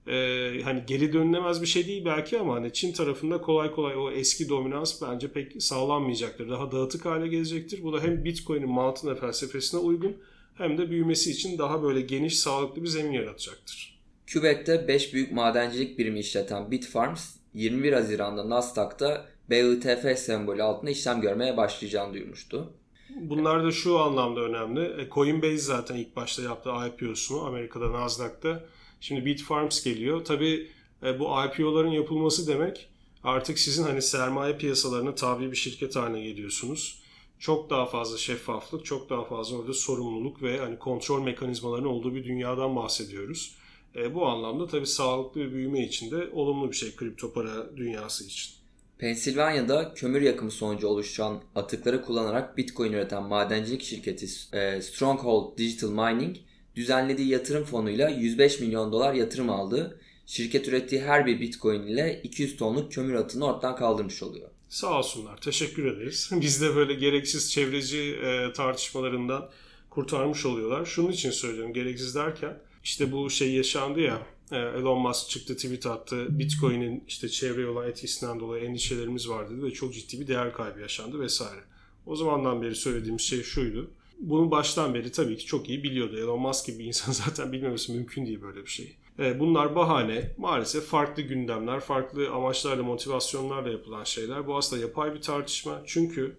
Ee, 0.09 0.61
hani 0.65 0.83
geri 0.87 1.13
dönülemez 1.13 1.63
bir 1.63 1.67
şey 1.67 1.87
değil 1.87 2.05
belki 2.05 2.39
ama 2.39 2.55
hani 2.55 2.73
Çin 2.73 2.93
tarafında 2.93 3.41
kolay 3.41 3.71
kolay 3.71 3.97
o 3.97 4.11
eski 4.11 4.49
dominans 4.49 5.03
bence 5.03 5.33
pek 5.33 5.63
sağlanmayacaktır. 5.63 6.51
Daha 6.51 6.73
dağıtık 6.73 7.05
hale 7.05 7.29
gelecektir. 7.29 7.83
Bu 7.83 7.93
da 7.93 8.01
hem 8.01 8.25
Bitcoin'in 8.25 8.71
mantığına 8.71 9.15
felsefesine 9.15 9.81
uygun 9.81 10.17
hem 10.55 10.79
de 10.79 10.91
büyümesi 10.91 11.31
için 11.31 11.59
daha 11.59 11.83
böyle 11.83 12.01
geniş 12.01 12.39
sağlıklı 12.39 12.83
bir 12.83 12.89
zemin 12.89 13.13
yaratacaktır. 13.13 13.99
Kübek'te 14.27 14.89
5 14.89 15.15
büyük 15.15 15.33
madencilik 15.33 15.99
birimi 15.99 16.21
işleten 16.21 16.71
Bitfarms 16.71 17.37
21 17.55 17.93
Haziran'da 17.93 18.51
Nasdaq'ta 18.51 19.27
BITF 19.51 20.19
sembolü 20.19 20.63
altında 20.63 20.91
işlem 20.91 21.21
görmeye 21.21 21.57
başlayacağını 21.57 22.15
duyurmuştu. 22.15 22.73
Bunlar 23.21 23.65
da 23.65 23.73
şu 23.73 23.99
anlamda 23.99 24.41
önemli. 24.41 25.03
E, 25.03 25.09
Coinbase 25.11 25.59
zaten 25.59 25.97
ilk 25.97 26.17
başta 26.17 26.43
yaptığı 26.43 26.71
IPO'sunu 26.71 27.45
Amerika'da 27.45 27.93
Nasdaq'ta. 27.93 28.65
Şimdi 29.01 29.25
Bitfarms 29.25 29.85
geliyor. 29.85 30.25
Tabii 30.25 30.71
e, 31.03 31.19
bu 31.19 31.25
IPO'ların 31.25 31.91
yapılması 31.91 32.47
demek 32.47 32.89
artık 33.25 33.59
sizin 33.59 33.83
hani 33.83 34.03
sermaye 34.03 34.57
piyasalarına 34.57 35.15
tabi 35.15 35.51
bir 35.51 35.57
şirket 35.57 35.97
haline 35.97 36.21
geliyorsunuz. 36.21 37.03
Çok 37.39 37.71
daha 37.71 37.87
fazla 37.87 38.19
şeffaflık, 38.19 38.85
çok 38.85 39.11
daha 39.11 39.25
fazla 39.25 39.57
orada 39.57 39.73
sorumluluk 39.73 40.43
ve 40.43 40.59
hani 40.59 40.79
kontrol 40.79 41.23
mekanizmalarının 41.23 41.89
olduğu 41.89 42.15
bir 42.15 42.25
dünyadan 42.25 42.77
bahsediyoruz. 42.77 43.55
E, 43.97 44.15
bu 44.15 44.27
anlamda 44.27 44.67
tabii 44.67 44.87
sağlıklı 44.87 45.41
bir 45.41 45.53
büyüme 45.53 45.87
için 45.87 46.11
de 46.11 46.31
olumlu 46.33 46.71
bir 46.71 46.77
şey 46.77 46.97
kripto 46.97 47.33
para 47.33 47.77
dünyası 47.77 48.25
için. 48.25 48.66
Pensilvanya'da 48.99 49.95
kömür 49.95 50.23
yakımı 50.23 50.51
sonucu 50.51 50.89
oluşan 50.89 51.43
atıkları 51.55 52.03
kullanarak 52.03 52.57
Bitcoin 52.57 52.93
üreten 52.93 53.23
madencilik 53.23 53.83
şirketi 53.83 54.27
e, 54.57 54.83
Stronghold 54.83 55.59
Digital 55.59 55.91
Mining 55.91 56.37
düzenlediği 56.77 57.29
yatırım 57.29 57.65
fonuyla 57.65 58.09
105 58.09 58.61
milyon 58.61 58.93
dolar 58.93 59.15
yatırım 59.15 59.51
aldı. 59.51 60.01
Şirket 60.27 60.69
ürettiği 60.69 61.03
her 61.03 61.27
bir 61.27 61.41
Bitcoin 61.41 61.83
ile 61.83 62.21
200 62.23 62.57
tonluk 62.57 62.93
kömür 62.93 63.15
atını 63.15 63.45
ortadan 63.45 63.77
kaldırmış 63.77 64.23
oluyor. 64.23 64.49
Sağ 64.69 64.99
olsunlar. 64.99 65.41
Teşekkür 65.41 65.87
ederiz. 65.87 66.31
Biz 66.41 66.63
de 66.63 66.77
böyle 66.77 66.95
gereksiz 66.95 67.53
çevreci 67.53 68.19
e, 68.25 68.53
tartışmalarından 68.53 69.51
kurtarmış 69.91 70.47
oluyorlar. 70.47 70.85
Şunun 70.85 71.13
için 71.13 71.31
söylüyorum 71.31 71.73
gereksiz 71.73 72.15
derken 72.15 72.59
işte 72.85 73.13
bu 73.13 73.31
şey 73.31 73.53
yaşandı 73.53 74.01
ya 74.01 74.27
Elon 74.53 74.99
Musk 74.99 75.29
çıktı 75.29 75.57
tweet 75.57 75.87
attı. 75.87 76.39
Bitcoin'in 76.39 77.05
işte 77.09 77.29
çevreye 77.29 77.69
olan 77.69 77.89
etkisinden 77.89 78.41
dolayı 78.41 78.65
endişelerimiz 78.65 79.29
var 79.29 79.51
dedi 79.51 79.63
ve 79.63 79.71
çok 79.71 79.95
ciddi 79.95 80.21
bir 80.21 80.27
değer 80.27 80.53
kaybı 80.53 80.81
yaşandı 80.81 81.21
vesaire. 81.21 81.61
O 82.07 82.17
zamandan 82.17 82.63
beri 82.63 82.75
söylediğimiz 82.75 83.23
şey 83.23 83.43
şuydu. 83.43 83.91
Bunu 84.21 84.51
baştan 84.51 84.95
beri 84.95 85.13
tabii 85.13 85.37
ki 85.37 85.47
çok 85.47 85.69
iyi 85.69 85.83
biliyordu. 85.83 86.19
Elon 86.19 86.41
Musk 86.41 86.67
gibi 86.67 86.79
bir 86.79 86.85
insan 86.85 87.13
zaten 87.27 87.53
bilmemesi 87.53 87.93
mümkün 87.93 88.27
değil 88.27 88.43
böyle 88.43 88.63
bir 88.63 88.71
şey. 88.71 88.97
E, 89.19 89.41
bunlar 89.41 89.75
bahane. 89.77 90.35
Maalesef 90.39 90.85
farklı 90.85 91.23
gündemler, 91.23 91.81
farklı 91.81 92.31
amaçlarla, 92.31 92.83
motivasyonlarla 92.83 93.69
yapılan 93.69 94.05
şeyler. 94.05 94.47
Bu 94.47 94.57
aslında 94.57 94.83
yapay 94.83 95.15
bir 95.15 95.21
tartışma. 95.21 95.83
Çünkü 95.87 96.37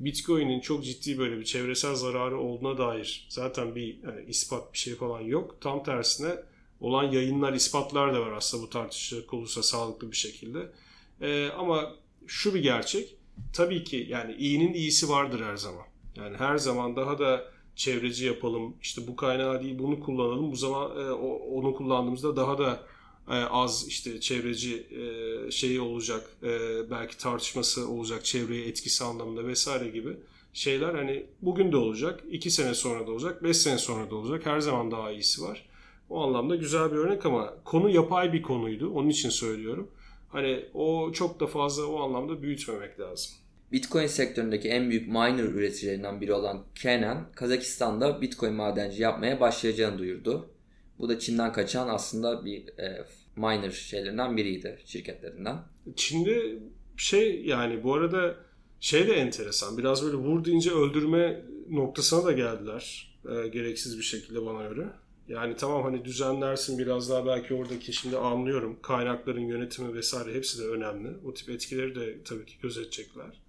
Bitcoin'in 0.00 0.60
çok 0.60 0.84
ciddi 0.84 1.18
böyle 1.18 1.38
bir 1.38 1.44
çevresel 1.44 1.94
zararı 1.94 2.38
olduğuna 2.38 2.78
dair 2.78 3.26
zaten 3.28 3.74
bir 3.74 3.98
yani 4.02 4.24
ispat 4.28 4.72
bir 4.72 4.78
şey 4.78 4.94
falan 4.94 5.20
yok. 5.20 5.56
Tam 5.60 5.82
tersine 5.82 6.36
olan 6.80 7.04
yayınlar, 7.12 7.52
ispatlar 7.52 8.14
da 8.14 8.20
var 8.20 8.32
aslında 8.32 8.62
bu 8.62 8.70
tartışılacak 8.70 9.34
olursa 9.34 9.62
sağlıklı 9.62 10.10
bir 10.10 10.16
şekilde. 10.16 10.72
Ee, 11.20 11.48
ama 11.58 11.94
şu 12.26 12.54
bir 12.54 12.62
gerçek. 12.62 13.16
Tabii 13.52 13.84
ki 13.84 14.06
yani 14.08 14.34
iyinin 14.34 14.74
iyisi 14.74 15.08
vardır 15.08 15.40
her 15.44 15.56
zaman. 15.56 15.84
Yani 16.16 16.36
her 16.36 16.58
zaman 16.58 16.96
daha 16.96 17.18
da 17.18 17.44
çevreci 17.76 18.26
yapalım. 18.26 18.76
İşte 18.82 19.06
bu 19.06 19.16
kaynağı 19.16 19.62
değil 19.62 19.78
bunu 19.78 20.00
kullanalım. 20.00 20.52
Bu 20.52 20.56
zaman 20.56 20.90
e, 21.06 21.10
onu 21.10 21.74
kullandığımızda 21.74 22.36
daha 22.36 22.58
da 22.58 22.86
e, 23.30 23.34
az 23.34 23.88
işte 23.88 24.20
çevreci 24.20 24.86
e, 24.90 25.50
şeyi 25.50 25.80
olacak. 25.80 26.36
E, 26.42 26.50
belki 26.90 27.18
tartışması 27.18 27.88
olacak 27.88 28.24
çevreye 28.24 28.66
etkisi 28.66 29.04
anlamında 29.04 29.46
vesaire 29.46 29.88
gibi 29.88 30.16
şeyler 30.52 30.94
hani 30.94 31.26
bugün 31.42 31.72
de 31.72 31.76
olacak, 31.76 32.24
iki 32.30 32.50
sene 32.50 32.74
sonra 32.74 33.06
da 33.06 33.12
olacak, 33.12 33.42
beş 33.42 33.56
sene 33.56 33.78
sonra 33.78 34.10
da 34.10 34.14
olacak. 34.14 34.46
Her 34.46 34.60
zaman 34.60 34.90
daha 34.90 35.12
iyisi 35.12 35.42
var. 35.42 35.69
O 36.10 36.22
anlamda 36.22 36.56
güzel 36.56 36.92
bir 36.92 36.96
örnek 36.96 37.26
ama 37.26 37.54
konu 37.64 37.90
yapay 37.90 38.32
bir 38.32 38.42
konuydu. 38.42 38.90
Onun 38.90 39.08
için 39.08 39.30
söylüyorum. 39.30 39.90
Hani 40.28 40.64
o 40.74 41.12
çok 41.12 41.40
da 41.40 41.46
fazla 41.46 41.86
o 41.86 42.00
anlamda 42.00 42.42
büyütmemek 42.42 43.00
lazım. 43.00 43.32
Bitcoin 43.72 44.06
sektöründeki 44.06 44.68
en 44.68 44.90
büyük 44.90 45.08
miner 45.08 45.44
üreticilerinden 45.44 46.20
biri 46.20 46.32
olan 46.32 46.64
Kenan, 46.74 47.32
Kazakistan'da 47.32 48.20
Bitcoin 48.20 48.54
madenci 48.54 49.02
yapmaya 49.02 49.40
başlayacağını 49.40 49.98
duyurdu. 49.98 50.50
Bu 50.98 51.08
da 51.08 51.18
Çin'den 51.18 51.52
kaçan 51.52 51.88
aslında 51.88 52.44
bir 52.44 52.78
e, 52.78 53.06
miner 53.36 53.70
şeylerinden 53.70 54.36
biriydi, 54.36 54.78
şirketlerinden. 54.84 55.56
Çin'de 55.96 56.58
şey 56.96 57.42
yani 57.46 57.84
bu 57.84 57.94
arada 57.94 58.36
şey 58.80 59.06
de 59.06 59.12
enteresan. 59.12 59.78
Biraz 59.78 60.04
böyle 60.04 60.16
vur 60.16 60.44
deyince 60.44 60.70
öldürme 60.70 61.44
noktasına 61.70 62.24
da 62.24 62.32
geldiler. 62.32 63.14
E, 63.24 63.48
gereksiz 63.48 63.98
bir 63.98 64.02
şekilde 64.02 64.46
bana 64.46 64.68
göre. 64.68 64.86
Yani 65.30 65.56
tamam 65.56 65.82
hani 65.82 66.04
düzenlersin 66.04 66.78
biraz 66.78 67.10
daha 67.10 67.26
belki 67.26 67.54
oradaki 67.54 67.92
şimdi 67.92 68.16
anlıyorum 68.16 68.78
kaynakların 68.82 69.40
yönetimi 69.40 69.94
vesaire 69.94 70.34
hepsi 70.34 70.58
de 70.58 70.66
önemli. 70.66 71.08
O 71.24 71.34
tip 71.34 71.50
etkileri 71.50 71.94
de 71.94 72.22
tabii 72.24 72.46
ki 72.46 72.54
gözetecekler. 72.62 73.40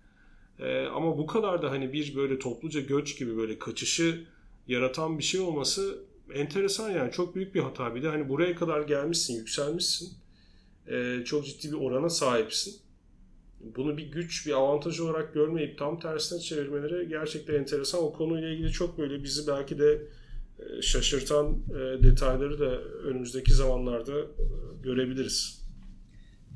Ee, 0.60 0.86
ama 0.86 1.18
bu 1.18 1.26
kadar 1.26 1.62
da 1.62 1.72
hani 1.72 1.94
bir 1.94 2.16
böyle 2.16 2.40
topluca 2.40 2.80
göç 2.80 3.20
gibi 3.20 3.38
böyle 3.38 3.60
kaçışı 3.60 4.26
yaratan 4.68 5.18
bir 5.18 5.24
şey 5.24 5.42
olması 5.42 6.04
enteresan 6.34 6.90
yani 6.90 7.12
çok 7.12 7.36
büyük 7.36 7.56
bir 7.56 7.60
hata. 7.60 7.96
Bir 7.96 8.04
de 8.04 8.08
hani 8.08 8.30
buraya 8.30 8.56
kadar 8.56 8.82
gelmişsin, 8.82 9.36
yükselmişsin. 9.36 10.14
Ee, 10.88 11.20
çok 11.26 11.46
ciddi 11.46 11.72
bir 11.72 11.78
orana 11.78 12.10
sahipsin. 12.10 12.76
Bunu 13.76 13.98
bir 13.98 14.12
güç, 14.12 14.48
bir 14.48 14.52
avantaj 14.52 15.00
olarak 15.00 15.34
görmeyip 15.34 15.78
tam 15.78 16.00
tersine 16.00 16.40
çevirmeleri 16.40 17.08
gerçekten 17.10 17.54
enteresan. 17.54 18.04
O 18.04 18.14
konuyla 18.14 18.50
ilgili 18.50 18.72
çok 18.72 18.98
böyle 18.98 19.24
bizi 19.24 19.48
belki 19.48 19.80
de 19.80 20.02
şaşırtan 20.82 21.58
e, 21.70 22.04
detayları 22.04 22.60
da 22.60 22.82
önümüzdeki 22.82 23.54
zamanlarda 23.54 24.20
e, 24.20 24.26
görebiliriz. 24.84 25.62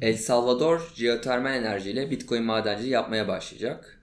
El 0.02 0.18
Salvador 0.18 0.92
jeotermal 0.96 1.54
enerjiyle 1.56 2.12
Bitcoin 2.12 2.44
madenciliği 2.44 2.94
yapmaya 2.94 3.28
başlayacak. 3.28 4.02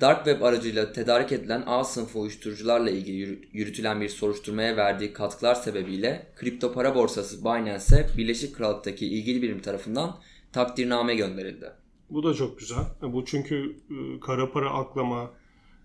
Dark 0.00 0.24
Web 0.24 0.42
aracıyla 0.42 0.92
tedarik 0.92 1.32
edilen 1.32 1.62
A 1.66 1.84
sınıfı 1.84 2.18
uyuşturucularla 2.18 2.90
ilgili 2.90 3.48
yürütülen 3.52 4.00
bir 4.00 4.08
soruşturmaya 4.08 4.76
verdiği 4.76 5.12
katkılar 5.12 5.54
sebebiyle 5.54 6.26
kripto 6.36 6.72
para 6.72 6.94
borsası 6.94 7.44
Binance'e 7.44 8.06
Birleşik 8.16 8.56
Krallık'taki 8.56 9.06
ilgili 9.06 9.42
birim 9.42 9.60
tarafından 9.60 10.20
takdirname 10.52 11.14
gönderildi. 11.14 11.72
Bu 12.10 12.22
da 12.22 12.34
çok 12.34 12.58
güzel. 12.58 12.84
Bu 13.02 13.24
çünkü 13.24 13.76
kara 14.20 14.52
para 14.52 14.70
aklama, 14.70 15.30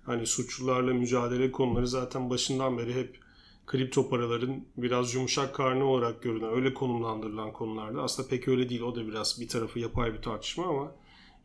hani 0.09 0.25
suçlularla 0.25 0.93
mücadele 0.93 1.51
konuları 1.51 1.87
zaten 1.87 2.29
başından 2.29 2.77
beri 2.77 2.93
hep 2.93 3.19
kripto 3.67 4.09
paraların 4.09 4.65
biraz 4.77 5.15
yumuşak 5.15 5.55
karnı 5.55 5.85
olarak 5.85 6.23
görünen, 6.23 6.53
öyle 6.53 6.73
konumlandırılan 6.73 7.53
konularda. 7.53 8.01
Aslında 8.01 8.29
pek 8.29 8.47
öyle 8.47 8.69
değil. 8.69 8.81
O 8.81 8.95
da 8.95 9.07
biraz 9.07 9.41
bir 9.41 9.47
tarafı 9.47 9.79
yapay 9.79 10.13
bir 10.13 10.21
tartışma 10.21 10.65
ama 10.65 10.95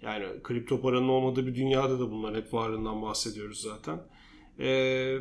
yani 0.02 0.26
kripto 0.42 0.80
paranın 0.80 1.08
olmadığı 1.08 1.46
bir 1.46 1.54
dünyada 1.54 2.00
da 2.00 2.10
bunların 2.10 2.40
hep 2.40 2.54
varlığından 2.54 3.02
bahsediyoruz 3.02 3.60
zaten. 3.60 4.00
Ee, 4.58 5.18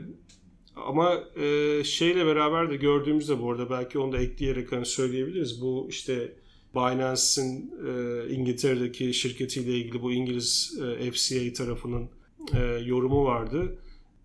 ama 0.76 1.24
e, 1.36 1.84
şeyle 1.84 2.26
beraber 2.26 2.70
de 2.70 2.76
gördüğümüzde 2.76 3.42
bu 3.42 3.52
arada 3.52 3.70
belki 3.70 4.00
onu 4.00 4.12
da 4.12 4.18
ekleyerek 4.18 4.72
hani 4.72 4.86
söyleyebiliriz. 4.86 5.62
Bu 5.62 5.88
işte 5.90 6.34
Binance'in 6.76 7.74
e, 7.88 8.34
İngiltere'deki 8.34 9.14
şirketiyle 9.14 9.72
ilgili 9.72 10.02
bu 10.02 10.12
İngiliz 10.12 10.80
e, 11.00 11.12
FCA 11.12 11.54
tarafının 11.54 12.10
e, 12.54 12.60
yorumu 12.86 13.26
vardı. 13.26 13.80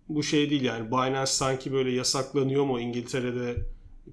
Bu 0.09 0.23
şey 0.23 0.49
değil 0.49 0.61
yani 0.61 0.91
Binance 0.91 1.31
sanki 1.31 1.73
böyle 1.73 1.91
yasaklanıyor 1.91 2.65
mu 2.65 2.79
İngiltere'de 2.79 3.55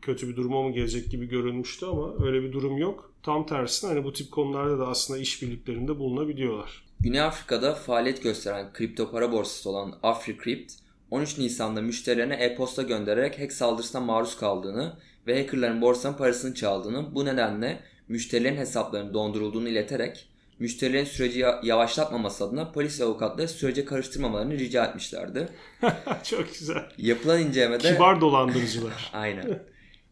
kötü 0.02 0.28
bir 0.28 0.36
duruma 0.36 0.62
mı 0.62 0.72
gelecek 0.72 1.10
gibi 1.10 1.28
görünmüştü 1.28 1.86
ama 1.86 2.26
öyle 2.26 2.42
bir 2.42 2.52
durum 2.52 2.78
yok. 2.78 3.12
Tam 3.22 3.46
tersine 3.46 3.90
hani 3.90 4.04
bu 4.04 4.12
tip 4.12 4.32
konularda 4.32 4.78
da 4.78 4.86
aslında 4.86 5.20
işbirliklerinde 5.20 5.98
bulunabiliyorlar. 5.98 6.84
Güney 7.00 7.20
Afrika'da 7.20 7.74
faaliyet 7.74 8.22
gösteren 8.22 8.72
kripto 8.72 9.10
para 9.10 9.32
borsası 9.32 9.70
olan 9.70 9.98
AfriCrypt, 10.02 10.72
13 11.10 11.38
Nisan'da 11.38 11.82
müşterilerine 11.82 12.34
e-posta 12.34 12.82
göndererek 12.82 13.40
hack 13.40 13.52
saldırısına 13.52 14.00
maruz 14.00 14.36
kaldığını 14.36 14.98
ve 15.26 15.42
hackerların 15.42 15.82
borsanın 15.82 16.16
parasını 16.16 16.54
çaldığını, 16.54 17.14
bu 17.14 17.24
nedenle 17.24 17.80
müşterilerin 18.08 18.56
hesaplarının 18.56 19.14
dondurulduğunu 19.14 19.68
ileterek 19.68 20.28
müşterilerin 20.58 21.04
süreci 21.04 21.44
yavaşlatmaması 21.62 22.44
adına 22.44 22.72
polis 22.72 23.00
ve 23.00 23.04
avukatları 23.04 23.48
sürece 23.48 23.84
karıştırmamalarını 23.84 24.58
rica 24.58 24.84
etmişlerdi. 24.84 25.48
Çok 26.22 26.54
güzel. 26.58 26.82
Yapılan 26.98 27.40
incelemede... 27.40 27.92
Kibar 27.94 28.20
dolandırıcılar. 28.20 29.10
Aynen. 29.12 29.62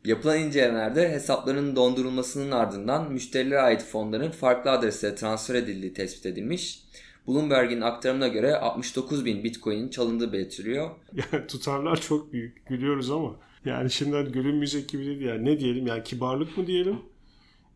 Yapılan 0.05 0.39
incelemelerde 0.39 1.11
hesapların 1.11 1.77
dondurulmasının 1.77 2.51
ardından 2.51 3.13
müşterilere 3.13 3.61
ait 3.61 3.83
fonların 3.83 4.31
farklı 4.31 4.71
adreslere 4.71 5.15
transfer 5.15 5.55
edildiği 5.55 5.95
tespit 5.95 6.27
edilmiş. 6.27 6.85
Bloomberg'in 7.29 7.81
aktarımına 7.81 8.29
göre 8.29 8.57
69 8.57 9.25
bin 9.25 9.45
bitcoin'in 9.45 9.89
çalındığı 9.89 10.33
belirtiliyor. 10.33 10.91
Yani 11.33 11.47
tutarlar 11.47 12.01
çok 12.01 12.33
büyük. 12.33 12.67
Gülüyoruz 12.67 13.11
ama. 13.11 13.37
Yani 13.65 13.91
şimdiden 13.91 14.33
gülünmeyecek 14.33 14.89
gibi 14.89 15.07
değil. 15.07 15.21
Yani 15.21 15.45
ne 15.45 15.61
diyelim? 15.61 15.87
Yani 15.87 16.03
kibarlık 16.03 16.59
mı 16.59 16.67
diyelim? 16.67 16.99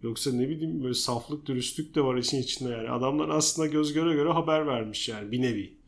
Yoksa 0.02 0.32
ne 0.32 0.48
bileyim 0.48 0.82
böyle 0.82 0.94
saflık, 0.94 1.46
dürüstlük 1.46 1.94
de 1.94 2.04
var 2.04 2.16
işin 2.16 2.42
içinde 2.42 2.70
yani. 2.70 2.90
Adamlar 2.90 3.28
aslında 3.28 3.68
göz 3.68 3.92
göre 3.92 4.14
göre 4.14 4.32
haber 4.32 4.66
vermiş 4.66 5.08
yani 5.08 5.32
bir 5.32 5.42
nevi. 5.42 5.78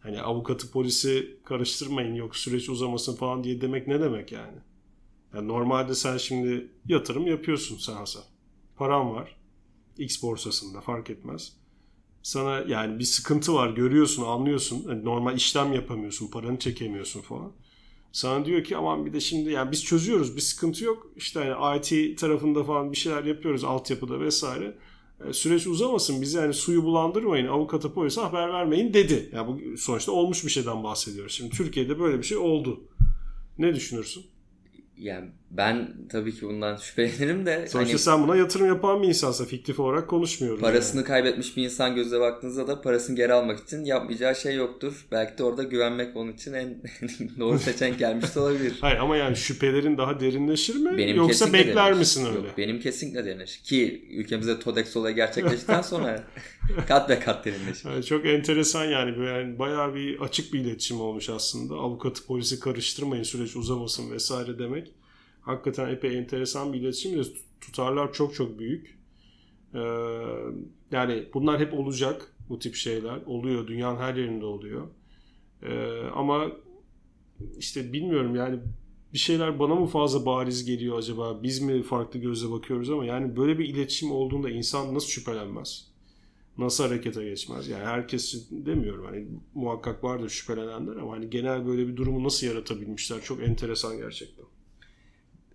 Hani 0.00 0.22
avukatı 0.22 0.70
polisi 0.70 1.36
karıştırmayın 1.44 2.14
yok 2.14 2.36
süreç 2.36 2.68
uzamasın 2.68 3.16
falan 3.16 3.44
diye 3.44 3.60
demek 3.60 3.86
ne 3.88 4.00
demek 4.00 4.32
yani? 4.32 4.58
Yani 5.34 5.48
normalde 5.48 5.94
sen 5.94 6.16
şimdi 6.16 6.68
yatırım 6.86 7.26
yapıyorsun 7.26 7.78
sen 7.78 7.94
Hasan. 7.94 8.22
Param 8.76 9.12
var. 9.12 9.36
X 9.98 10.22
borsasında 10.22 10.80
fark 10.80 11.10
etmez. 11.10 11.56
Sana 12.22 12.58
yani 12.60 12.98
bir 12.98 13.04
sıkıntı 13.04 13.54
var 13.54 13.70
görüyorsun 13.70 14.22
anlıyorsun. 14.22 14.84
Yani 14.88 15.04
normal 15.04 15.36
işlem 15.36 15.72
yapamıyorsun 15.72 16.30
paranı 16.30 16.58
çekemiyorsun 16.58 17.20
falan. 17.20 17.52
Sana 18.12 18.44
diyor 18.44 18.64
ki 18.64 18.76
aman 18.76 19.06
bir 19.06 19.12
de 19.12 19.20
şimdi 19.20 19.50
yani 19.50 19.72
biz 19.72 19.84
çözüyoruz 19.84 20.36
bir 20.36 20.40
sıkıntı 20.40 20.84
yok. 20.84 21.06
İşte 21.16 21.40
yani 21.40 21.78
IT 21.78 22.18
tarafında 22.18 22.64
falan 22.64 22.92
bir 22.92 22.96
şeyler 22.96 23.24
yapıyoruz 23.24 23.64
altyapıda 23.64 24.20
vesaire. 24.20 24.76
E, 25.28 25.32
süreç 25.32 25.66
uzamasın 25.66 26.22
bizi 26.22 26.38
yani 26.38 26.54
suyu 26.54 26.82
bulandırmayın 26.82 27.46
avukata 27.46 27.92
polise 27.92 28.20
haber 28.20 28.52
vermeyin 28.52 28.94
dedi. 28.94 29.30
Yani 29.32 29.48
bu 29.48 29.78
sonuçta 29.78 30.12
olmuş 30.12 30.44
bir 30.44 30.50
şeyden 30.50 30.84
bahsediyoruz. 30.84 31.32
Şimdi 31.32 31.56
Türkiye'de 31.56 31.98
böyle 31.98 32.18
bir 32.18 32.22
şey 32.22 32.38
oldu. 32.38 32.80
Ne 33.58 33.74
düşünürsün? 33.74 34.24
Yani 35.02 35.30
ben 35.50 35.88
tabii 36.08 36.34
ki 36.34 36.42
bundan 36.42 36.76
şüphelenirim 36.82 37.46
de. 37.46 37.66
Sonuçta 37.68 37.92
hani, 37.92 37.98
sen 37.98 38.22
buna 38.22 38.36
yatırım 38.36 38.66
yapan 38.66 39.02
bir 39.02 39.08
insansa 39.08 39.44
fiktif 39.44 39.80
olarak 39.80 40.08
konuşmuyoruz. 40.08 40.60
Parasını 40.60 41.00
yani. 41.00 41.06
kaybetmiş 41.06 41.56
bir 41.56 41.64
insan 41.64 41.94
gözle 41.94 42.20
baktığınızda 42.20 42.68
da 42.68 42.80
parasını 42.80 43.16
geri 43.16 43.32
almak 43.32 43.58
için 43.58 43.84
yapmayacağı 43.84 44.36
şey 44.36 44.56
yoktur. 44.56 45.06
Belki 45.12 45.38
de 45.38 45.44
orada 45.44 45.62
güvenmek 45.62 46.16
onun 46.16 46.32
için 46.32 46.52
en 46.52 46.82
doğru 47.38 47.58
seçenek 47.58 47.98
gelmiş 47.98 48.34
de 48.34 48.40
olabilir. 48.40 48.78
Hayır 48.80 48.98
ama 48.98 49.16
yani 49.16 49.36
şüphelerin 49.36 49.98
daha 49.98 50.20
derinleşir 50.20 50.76
mi? 50.76 50.98
Benim 50.98 51.16
Yoksa 51.16 51.52
bekler 51.52 51.76
derinleşir. 51.76 51.98
misin 51.98 52.26
öyle? 52.26 52.46
Yok, 52.46 52.58
benim 52.58 52.80
kesinlikle 52.80 53.24
derinleşir. 53.24 53.62
Ki 53.62 54.08
ülkemizde 54.10 54.60
TODEX 54.60 54.96
olayı 54.96 55.14
gerçekleştikten 55.14 55.82
sonra 55.92 56.24
kat 56.88 57.08
be 57.08 57.18
kat 57.18 57.44
derinleşir. 57.44 57.90
Yani 57.90 58.04
çok 58.04 58.26
enteresan 58.26 58.84
yani. 58.84 59.26
yani. 59.26 59.58
Bayağı 59.58 59.94
bir 59.94 60.20
açık 60.20 60.52
bir 60.52 60.60
iletişim 60.60 61.00
olmuş 61.00 61.28
aslında. 61.28 61.74
Avukatı 61.74 62.26
polisi 62.26 62.60
karıştırmayın 62.60 63.22
süreç 63.22 63.56
uzamasın 63.56 64.10
vesaire 64.10 64.58
demek 64.58 64.92
hakikaten 65.40 65.88
epey 65.88 66.18
enteresan 66.18 66.72
bir 66.72 66.80
iletişim. 66.80 67.22
Tutarlar 67.60 68.12
çok 68.12 68.34
çok 68.34 68.58
büyük. 68.58 68.98
Ee, 69.74 69.78
yani 70.90 71.28
bunlar 71.34 71.60
hep 71.60 71.74
olacak 71.74 72.34
bu 72.48 72.58
tip 72.58 72.74
şeyler. 72.74 73.18
Oluyor. 73.26 73.66
Dünyanın 73.66 74.00
her 74.00 74.14
yerinde 74.14 74.44
oluyor. 74.44 74.88
Ee, 75.62 76.00
ama 76.14 76.52
işte 77.58 77.92
bilmiyorum 77.92 78.36
yani 78.36 78.58
bir 79.12 79.18
şeyler 79.18 79.58
bana 79.58 79.74
mı 79.74 79.86
fazla 79.86 80.26
bariz 80.26 80.64
geliyor 80.64 80.98
acaba? 80.98 81.42
Biz 81.42 81.60
mi 81.60 81.82
farklı 81.82 82.20
gözle 82.20 82.50
bakıyoruz 82.50 82.90
ama 82.90 83.04
yani 83.04 83.36
böyle 83.36 83.58
bir 83.58 83.68
iletişim 83.68 84.12
olduğunda 84.12 84.50
insan 84.50 84.94
nasıl 84.94 85.08
şüphelenmez? 85.08 85.91
Nasıl 86.58 86.84
harekete 86.84 87.24
geçmez? 87.24 87.68
Yani 87.68 87.84
herkes 87.84 88.50
demiyorum 88.50 89.04
hani 89.04 89.26
muhakkak 89.54 90.04
vardır 90.04 90.28
şüphelenenler 90.28 90.96
ama 90.96 91.12
hani 91.12 91.30
genel 91.30 91.66
böyle 91.66 91.88
bir 91.88 91.96
durumu 91.96 92.24
nasıl 92.24 92.46
yaratabilmişler? 92.46 93.20
Çok 93.20 93.42
enteresan 93.42 93.96
gerçekten. 93.96 94.44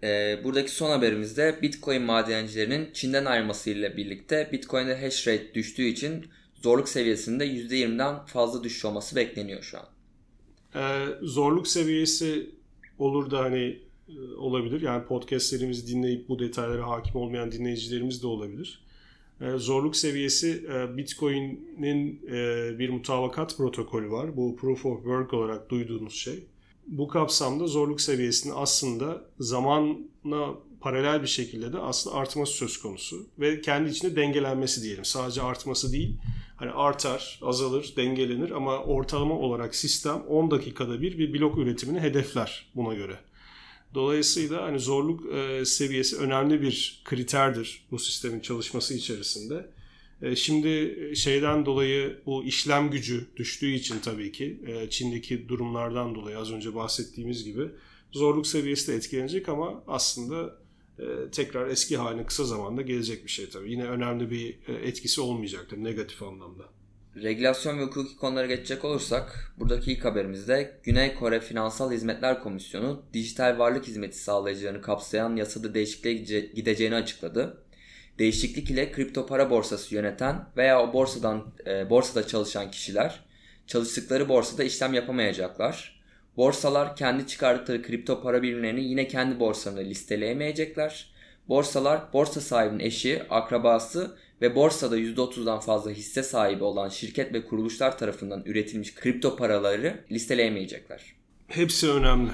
E, 0.03 0.39
buradaki 0.43 0.71
son 0.71 0.89
haberimizde 0.89 1.59
Bitcoin 1.61 2.01
madencilerinin 2.01 2.89
Çin'den 2.93 3.25
ayrılmasıyla 3.25 3.97
birlikte 3.97 4.49
Bitcoin'de 4.51 5.01
hash 5.01 5.27
rate 5.27 5.53
düştüğü 5.53 5.85
için 5.85 6.25
zorluk 6.63 6.89
seviyesinde 6.89 7.47
%20'den 7.47 8.25
fazla 8.25 8.63
düşüş 8.63 8.85
olması 8.85 9.15
bekleniyor 9.15 9.63
şu 9.63 9.77
an. 9.77 9.85
Ee, 10.75 11.05
zorluk 11.21 11.67
seviyesi 11.67 12.49
olur 12.99 13.31
da 13.31 13.39
hani 13.39 13.79
e, 14.09 14.19
olabilir. 14.37 14.81
Yani 14.81 15.05
podcastlerimizi 15.05 15.87
dinleyip 15.87 16.29
bu 16.29 16.39
detaylara 16.39 16.87
hakim 16.87 17.15
olmayan 17.15 17.51
dinleyicilerimiz 17.51 18.23
de 18.23 18.27
olabilir. 18.27 18.86
Ee, 19.41 19.57
zorluk 19.57 19.95
seviyesi 19.95 20.67
e, 20.73 20.97
Bitcoin'in 20.97 22.21
e, 22.27 22.79
bir 22.79 22.89
mutabakat 22.89 23.57
protokolü 23.57 24.11
var. 24.11 24.37
Bu 24.37 24.55
Proof 24.55 24.85
of 24.85 24.97
Work 24.97 25.33
olarak 25.33 25.69
duyduğunuz 25.69 26.13
şey 26.13 26.47
bu 26.87 27.07
kapsamda 27.07 27.67
zorluk 27.67 28.01
seviyesinin 28.01 28.53
aslında 28.57 29.21
zamanla 29.39 30.55
paralel 30.81 31.21
bir 31.21 31.27
şekilde 31.27 31.73
de 31.73 31.77
aslında 31.77 32.15
artması 32.15 32.53
söz 32.53 32.77
konusu 32.77 33.29
ve 33.39 33.61
kendi 33.61 33.89
içinde 33.89 34.15
dengelenmesi 34.15 34.83
diyelim. 34.83 35.05
Sadece 35.05 35.41
artması 35.41 35.91
değil. 35.91 36.17
Hani 36.55 36.71
artar, 36.71 37.39
azalır, 37.41 37.93
dengelenir 37.97 38.51
ama 38.51 38.77
ortalama 38.77 39.39
olarak 39.39 39.75
sistem 39.75 40.21
10 40.21 40.51
dakikada 40.51 41.01
bir 41.01 41.17
bir 41.17 41.33
blok 41.33 41.57
üretimini 41.57 41.99
hedefler 41.99 42.71
buna 42.75 42.93
göre. 42.93 43.19
Dolayısıyla 43.93 44.63
hani 44.63 44.79
zorluk 44.79 45.33
e, 45.33 45.65
seviyesi 45.65 46.17
önemli 46.17 46.61
bir 46.61 47.01
kriterdir 47.05 47.85
bu 47.91 47.99
sistemin 47.99 48.39
çalışması 48.39 48.93
içerisinde. 48.93 49.69
E, 50.21 50.35
şimdi 50.35 50.95
şeyden 51.15 51.65
dolayı 51.65 52.21
bu 52.25 52.43
işlem 52.43 52.91
gücü 52.91 53.27
düştüğü 53.35 53.71
için 53.71 53.99
tabii 53.99 54.31
ki 54.31 54.61
e, 54.67 54.89
Çin'deki 54.89 55.49
durumlardan 55.49 56.15
dolayı 56.15 56.37
az 56.37 56.51
önce 56.51 56.75
bahsettiğimiz 56.75 57.43
gibi 57.43 57.69
zorluk 58.11 58.47
seviyesi 58.47 58.91
de 58.91 58.95
etkilenecek 58.95 59.49
ama 59.49 59.83
aslında 59.87 60.59
e, 60.99 61.31
tekrar 61.31 61.67
eski 61.67 61.97
haline 61.97 62.25
kısa 62.25 62.43
zamanda 62.43 62.81
gelecek 62.81 63.25
bir 63.25 63.31
şey 63.31 63.49
tabii. 63.49 63.71
Yine 63.71 63.83
önemli 63.83 64.31
bir 64.31 64.57
etkisi 64.83 65.21
olmayacaktır 65.21 65.77
negatif 65.77 66.23
anlamda. 66.23 66.76
Regülasyon 67.23 67.79
ve 67.79 67.83
hukuki 67.83 68.17
konulara 68.17 68.45
geçecek 68.45 68.85
olursak 68.85 69.53
buradaki 69.59 69.91
ilk 69.91 70.05
haberimizde 70.05 70.79
Güney 70.83 71.15
Kore 71.15 71.39
Finansal 71.39 71.91
Hizmetler 71.91 72.43
Komisyonu 72.43 73.03
dijital 73.13 73.59
varlık 73.59 73.87
hizmeti 73.87 74.17
sağlayıcılarını 74.17 74.81
kapsayan 74.81 75.35
yasada 75.35 75.73
değişikliğe 75.73 76.13
gideceğini 76.55 76.95
açıkladı. 76.95 77.57
Değişiklik 78.19 78.69
ile 78.69 78.91
kripto 78.91 79.25
para 79.25 79.49
borsası 79.49 79.95
yöneten 79.95 80.45
veya 80.57 80.81
o 80.83 80.93
borsadan 80.93 81.53
e, 81.67 81.89
borsada 81.89 82.27
çalışan 82.27 82.71
kişiler 82.71 83.19
çalıştıkları 83.67 84.29
borsada 84.29 84.63
işlem 84.63 84.93
yapamayacaklar. 84.93 86.01
Borsalar 86.37 86.95
kendi 86.95 87.27
çıkardıkları 87.27 87.83
kripto 87.83 88.21
para 88.21 88.41
birimlerini 88.41 88.83
yine 88.83 89.07
kendi 89.07 89.39
borsalarında 89.39 89.89
listeleyemeyecekler. 89.89 91.13
Borsalar 91.49 92.13
borsa 92.13 92.41
sahibinin 92.41 92.79
eşi, 92.79 93.23
akrabası 93.29 94.17
ve 94.41 94.55
borsada 94.55 94.99
%30'dan 94.99 95.59
fazla 95.59 95.91
hisse 95.91 96.23
sahibi 96.23 96.63
olan 96.63 96.89
şirket 96.89 97.33
ve 97.33 97.45
kuruluşlar 97.45 97.97
tarafından 97.97 98.43
üretilmiş 98.45 98.95
kripto 98.95 99.35
paraları 99.35 100.05
listeleyemeyecekler. 100.11 101.15
Hepsi 101.47 101.89
önemli. 101.89 102.31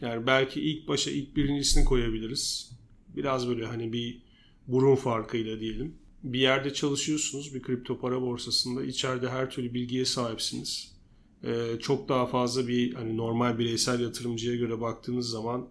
Yani 0.00 0.26
belki 0.26 0.60
ilk 0.60 0.88
başa 0.88 1.10
ilk 1.10 1.36
birincisini 1.36 1.84
koyabiliriz. 1.84 2.72
Biraz 3.16 3.48
böyle 3.48 3.66
hani 3.66 3.92
bir 3.92 4.22
burun 4.66 4.96
farkıyla 4.96 5.60
diyelim. 5.60 5.94
Bir 6.22 6.40
yerde 6.40 6.72
çalışıyorsunuz 6.72 7.54
bir 7.54 7.62
kripto 7.62 8.00
para 8.00 8.22
borsasında 8.22 8.84
içeride 8.84 9.28
her 9.28 9.50
türlü 9.50 9.74
bilgiye 9.74 10.04
sahipsiniz. 10.04 10.96
Ee, 11.44 11.66
çok 11.80 12.08
daha 12.08 12.26
fazla 12.26 12.68
bir 12.68 12.94
hani 12.94 13.16
normal 13.16 13.58
bireysel 13.58 14.00
yatırımcıya 14.00 14.56
göre 14.56 14.80
baktığınız 14.80 15.30
zaman 15.30 15.68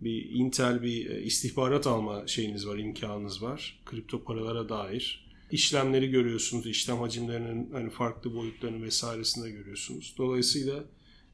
bir 0.00 0.30
Intel 0.30 0.82
bir 0.82 1.10
e, 1.10 1.22
istihbarat 1.22 1.86
alma 1.86 2.26
şeyiniz 2.26 2.66
var, 2.66 2.78
imkanınız 2.78 3.42
var 3.42 3.82
kripto 3.86 4.24
paralara 4.24 4.68
dair. 4.68 5.23
İşlemleri 5.50 6.10
görüyorsunuz, 6.10 6.66
işlem 6.66 6.98
hacimlerinin 6.98 7.70
hani 7.72 7.90
farklı 7.90 8.34
boyutlarını 8.34 8.84
vesairesinde 8.84 9.50
görüyorsunuz. 9.50 10.14
Dolayısıyla 10.18 10.84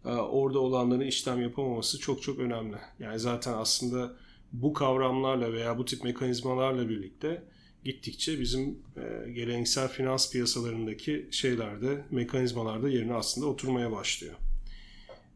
e, 0.05 0.09
orada 0.09 0.59
olanların 0.59 1.01
işlem 1.01 1.43
yapamaması 1.43 1.99
çok 1.99 2.23
çok 2.23 2.39
önemli. 2.39 2.77
Yani 2.99 3.19
zaten 3.19 3.53
aslında 3.53 4.17
bu 4.53 4.73
kavramlarla 4.73 5.53
veya 5.53 5.79
bu 5.79 5.85
tip 5.85 6.05
mekanizmalarla 6.05 6.89
birlikte 6.89 7.43
gittikçe 7.85 8.41
bizim 8.41 8.79
e, 8.97 9.31
geleneksel 9.31 9.89
finans 9.89 10.33
piyasalarındaki 10.33 11.29
şeylerde, 11.31 12.05
mekanizmalarda 12.11 12.89
yerine 12.89 13.15
aslında 13.15 13.47
oturmaya 13.47 13.93
başlıyor. 13.93 14.35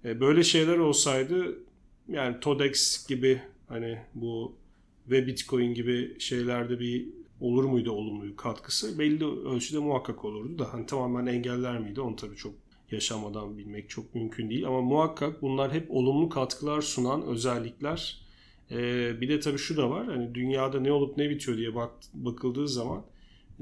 E, 0.04 0.20
böyle 0.20 0.44
şeyler 0.44 0.78
olsaydı 0.78 1.58
yani 2.08 2.40
TODEX 2.40 3.06
gibi 3.06 3.40
Hani 3.68 3.98
bu 4.14 4.56
ve 5.10 5.26
Bitcoin 5.26 5.74
gibi 5.74 6.20
şeylerde 6.20 6.80
bir 6.80 7.08
olur 7.40 7.64
muydu 7.64 7.92
olumlu 7.92 8.37
katkısı? 8.37 8.99
Belli 8.99 9.25
ölçüde 9.25 9.79
muhakkak 9.79 10.25
olurdu 10.25 10.59
da 10.59 10.73
hani 10.73 10.87
tamamen 10.87 11.27
engeller 11.27 11.79
miydi? 11.79 12.01
Onu 12.01 12.16
tabii 12.16 12.37
çok 12.37 12.55
yaşamadan 12.90 13.59
bilmek 13.59 13.90
çok 13.90 14.14
mümkün 14.14 14.51
değil. 14.51 14.66
Ama 14.66 14.81
muhakkak 14.81 15.42
bunlar 15.42 15.73
hep 15.73 15.90
olumlu 15.90 16.29
katkılar 16.29 16.83
sunan 16.83 17.23
özellikler. 17.23 18.25
Ee, 18.70 19.20
bir 19.20 19.29
de 19.29 19.40
tabii 19.40 19.59
şu 19.59 19.77
da 19.77 19.90
var. 19.90 20.07
Hani 20.07 20.35
dünyada 20.35 20.81
ne 20.81 20.92
olup 20.92 21.16
ne 21.16 21.31
bitiyor 21.31 21.57
diye 21.57 21.75
bak, 21.75 21.90
bakıldığı 22.14 22.68
zaman 22.68 23.03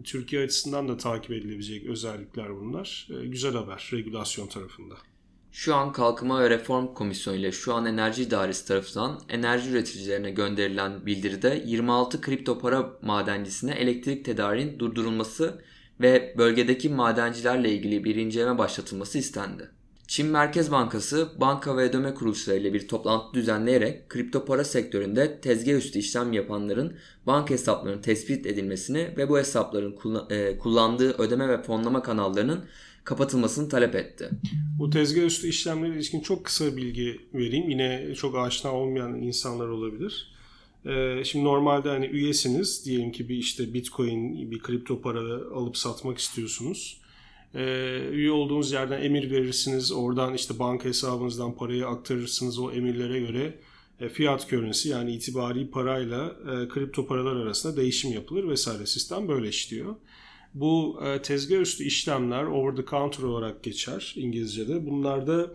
Türkiye 0.05 0.43
açısından 0.43 0.89
da 0.89 0.97
takip 0.97 1.31
edilebilecek 1.31 1.87
özellikler 1.87 2.61
bunlar. 2.61 3.09
Ee, 3.11 3.27
güzel 3.27 3.55
haber 3.55 3.91
regülasyon 3.93 4.47
tarafında. 4.47 4.95
Şu 5.53 5.75
an 5.75 5.93
Kalkınma 5.93 6.43
ve 6.43 6.51
Reform 6.51 6.95
Komisyonu 6.95 7.37
ile 7.37 7.53
şu 7.53 7.75
an 7.75 7.87
Enerji 7.87 8.23
İdaresi 8.23 8.67
tarafından 8.67 9.21
enerji 9.29 9.71
üreticilerine 9.71 10.31
gönderilen 10.31 11.07
bildiride 11.07 11.63
26 11.67 12.21
kripto 12.21 12.59
para 12.59 12.93
madencisine 13.03 13.73
elektrik 13.73 14.25
tedariğinin 14.25 14.79
durdurulması 14.79 15.63
ve 16.01 16.35
bölgedeki 16.39 16.89
madencilerle 16.89 17.73
ilgili 17.73 18.05
bir 18.05 18.15
inceleme 18.15 18.59
başlatılması 18.59 19.19
istendi. 19.19 19.71
Çin 20.13 20.27
Merkez 20.27 20.71
Bankası 20.71 21.29
banka 21.41 21.77
ve 21.77 21.83
ödeme 21.83 22.15
kuruluşları 22.15 22.59
ile 22.59 22.75
bir 22.75 22.89
toplantı 22.89 23.35
düzenleyerek 23.35 24.09
kripto 24.09 24.45
para 24.45 24.65
sektöründe 24.65 25.41
tezgah 25.41 25.73
üstü 25.73 25.99
işlem 25.99 26.33
yapanların 26.33 26.97
banka 27.27 27.55
hesaplarının 27.55 28.03
tespit 28.03 28.47
edilmesini 28.47 29.15
ve 29.17 29.29
bu 29.29 29.39
hesapların 29.39 29.97
e, 30.31 30.59
kullandığı 30.59 31.13
ödeme 31.23 31.49
ve 31.49 31.63
fonlama 31.63 32.03
kanallarının 32.03 32.65
kapatılmasını 33.05 33.69
talep 33.69 33.95
etti. 33.95 34.31
Bu 34.79 34.91
tezgah 34.91 35.23
üstü 35.23 35.49
işlemlere 35.49 35.95
ilişkin 35.95 36.21
çok 36.21 36.45
kısa 36.45 36.77
bilgi 36.77 37.21
vereyim. 37.35 37.71
Yine 37.71 38.15
çok 38.15 38.37
aşina 38.37 38.73
olmayan 38.73 39.15
insanlar 39.15 39.69
olabilir. 39.69 40.33
Ee, 40.87 41.25
şimdi 41.25 41.45
normalde 41.45 41.89
hani 41.89 42.07
üyesiniz 42.07 42.87
diyelim 42.87 43.13
ki 43.13 43.29
bir 43.29 43.37
işte 43.37 43.75
bitcoin 43.75 44.51
bir 44.51 44.59
kripto 44.59 45.01
para 45.01 45.21
alıp 45.55 45.77
satmak 45.77 46.19
istiyorsunuz. 46.19 47.02
Ee, 47.55 48.09
üye 48.13 48.31
olduğunuz 48.31 48.73
yerden 48.73 49.03
emir 49.03 49.31
verirsiniz. 49.31 49.93
Oradan 49.93 50.35
işte 50.35 50.59
banka 50.59 50.89
hesabınızdan 50.89 51.55
parayı 51.55 51.87
aktarırsınız 51.87 52.59
o 52.59 52.73
emirlere 52.73 53.21
göre 53.21 53.59
e, 54.01 54.09
fiyat 54.09 54.49
currency 54.51 54.89
yani 54.89 55.13
itibari 55.13 55.71
parayla 55.71 56.27
e, 56.27 56.69
kripto 56.69 57.07
paralar 57.07 57.37
arasında 57.37 57.77
değişim 57.77 58.13
yapılır 58.13 58.49
vesaire 58.49 58.87
sistem 58.87 59.29
böyle 59.29 59.49
işliyor. 59.49 59.95
Bu 60.55 61.01
e, 61.05 61.23
tezgah 61.23 61.61
üstü 61.61 61.85
işlemler 61.85 62.45
over 62.45 62.77
the 62.77 62.91
counter 62.91 63.23
olarak 63.23 63.63
geçer 63.63 64.15
İngilizce'de. 64.17 64.87
Bunlar 64.87 65.27
da 65.27 65.51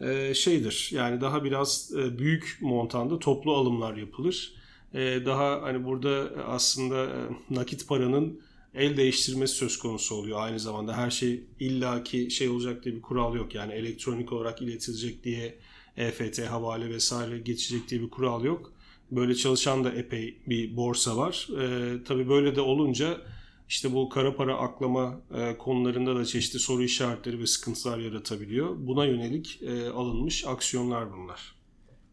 e, 0.00 0.34
şeydir 0.34 0.90
yani 0.92 1.20
daha 1.20 1.44
biraz 1.44 1.92
e, 1.98 2.18
büyük 2.18 2.58
montanda 2.60 3.18
toplu 3.18 3.54
alımlar 3.54 3.96
yapılır. 3.96 4.52
E, 4.94 5.00
daha 5.26 5.62
hani 5.62 5.84
burada 5.84 6.30
aslında 6.46 7.04
e, 7.04 7.18
nakit 7.50 7.88
paranın 7.88 8.40
el 8.74 8.96
değiştirmesi 8.96 9.54
söz 9.54 9.78
konusu 9.78 10.14
oluyor 10.14 10.40
aynı 10.40 10.60
zamanda. 10.60 10.96
Her 10.96 11.10
şey 11.10 11.44
illaki 11.60 12.30
şey 12.30 12.48
olacak 12.48 12.84
diye 12.84 12.94
bir 12.94 13.02
kural 13.02 13.34
yok. 13.34 13.54
Yani 13.54 13.72
elektronik 13.72 14.32
olarak 14.32 14.62
iletilecek 14.62 15.24
diye 15.24 15.58
EFT, 15.96 16.38
havale 16.38 16.90
vesaire 16.90 17.38
geçecek 17.38 17.88
diye 17.88 18.00
bir 18.00 18.10
kural 18.10 18.44
yok. 18.44 18.72
Böyle 19.10 19.34
çalışan 19.34 19.84
da 19.84 19.92
epey 19.92 20.36
bir 20.46 20.76
borsa 20.76 21.16
var. 21.16 21.48
E, 21.60 22.04
tabii 22.04 22.28
böyle 22.28 22.56
de 22.56 22.60
olunca 22.60 23.20
işte 23.68 23.94
bu 23.94 24.08
kara 24.08 24.36
para 24.36 24.56
aklama 24.56 25.20
e, 25.34 25.58
konularında 25.58 26.16
da 26.16 26.24
çeşitli 26.24 26.58
soru 26.58 26.82
işaretleri 26.82 27.40
ve 27.40 27.46
sıkıntılar 27.46 27.98
yaratabiliyor. 27.98 28.76
Buna 28.78 29.06
yönelik 29.06 29.62
e, 29.62 29.88
alınmış 29.88 30.46
aksiyonlar 30.46 31.12
bunlar. 31.12 31.61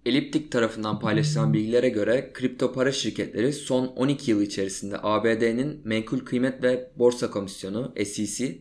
Elliptic 0.09 0.49
tarafından 0.49 0.99
paylaşılan 0.99 1.53
bilgilere 1.53 1.89
göre 1.89 2.31
kripto 2.33 2.73
para 2.73 2.91
şirketleri 2.91 3.53
son 3.53 3.87
12 3.87 4.31
yıl 4.31 4.41
içerisinde 4.41 4.97
ABD'nin 5.03 5.81
Menkul 5.83 6.19
Kıymet 6.19 6.63
ve 6.63 6.91
Borsa 6.95 7.31
Komisyonu 7.31 7.93
SEC, 8.05 8.59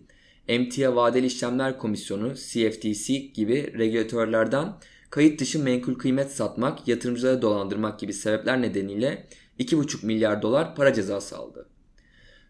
Emtia 0.48 0.96
Vadeli 0.96 1.26
İşlemler 1.26 1.78
Komisyonu 1.78 2.34
CFTC 2.34 3.18
gibi 3.18 3.72
regülatörlerden 3.78 4.72
kayıt 5.10 5.40
dışı 5.40 5.62
menkul 5.62 5.94
kıymet 5.94 6.30
satmak, 6.30 6.88
yatırımcıları 6.88 7.42
dolandırmak 7.42 8.00
gibi 8.00 8.12
sebepler 8.12 8.62
nedeniyle 8.62 9.26
2,5 9.58 10.06
milyar 10.06 10.42
dolar 10.42 10.74
para 10.74 10.94
cezası 10.94 11.36
aldı. 11.36 11.68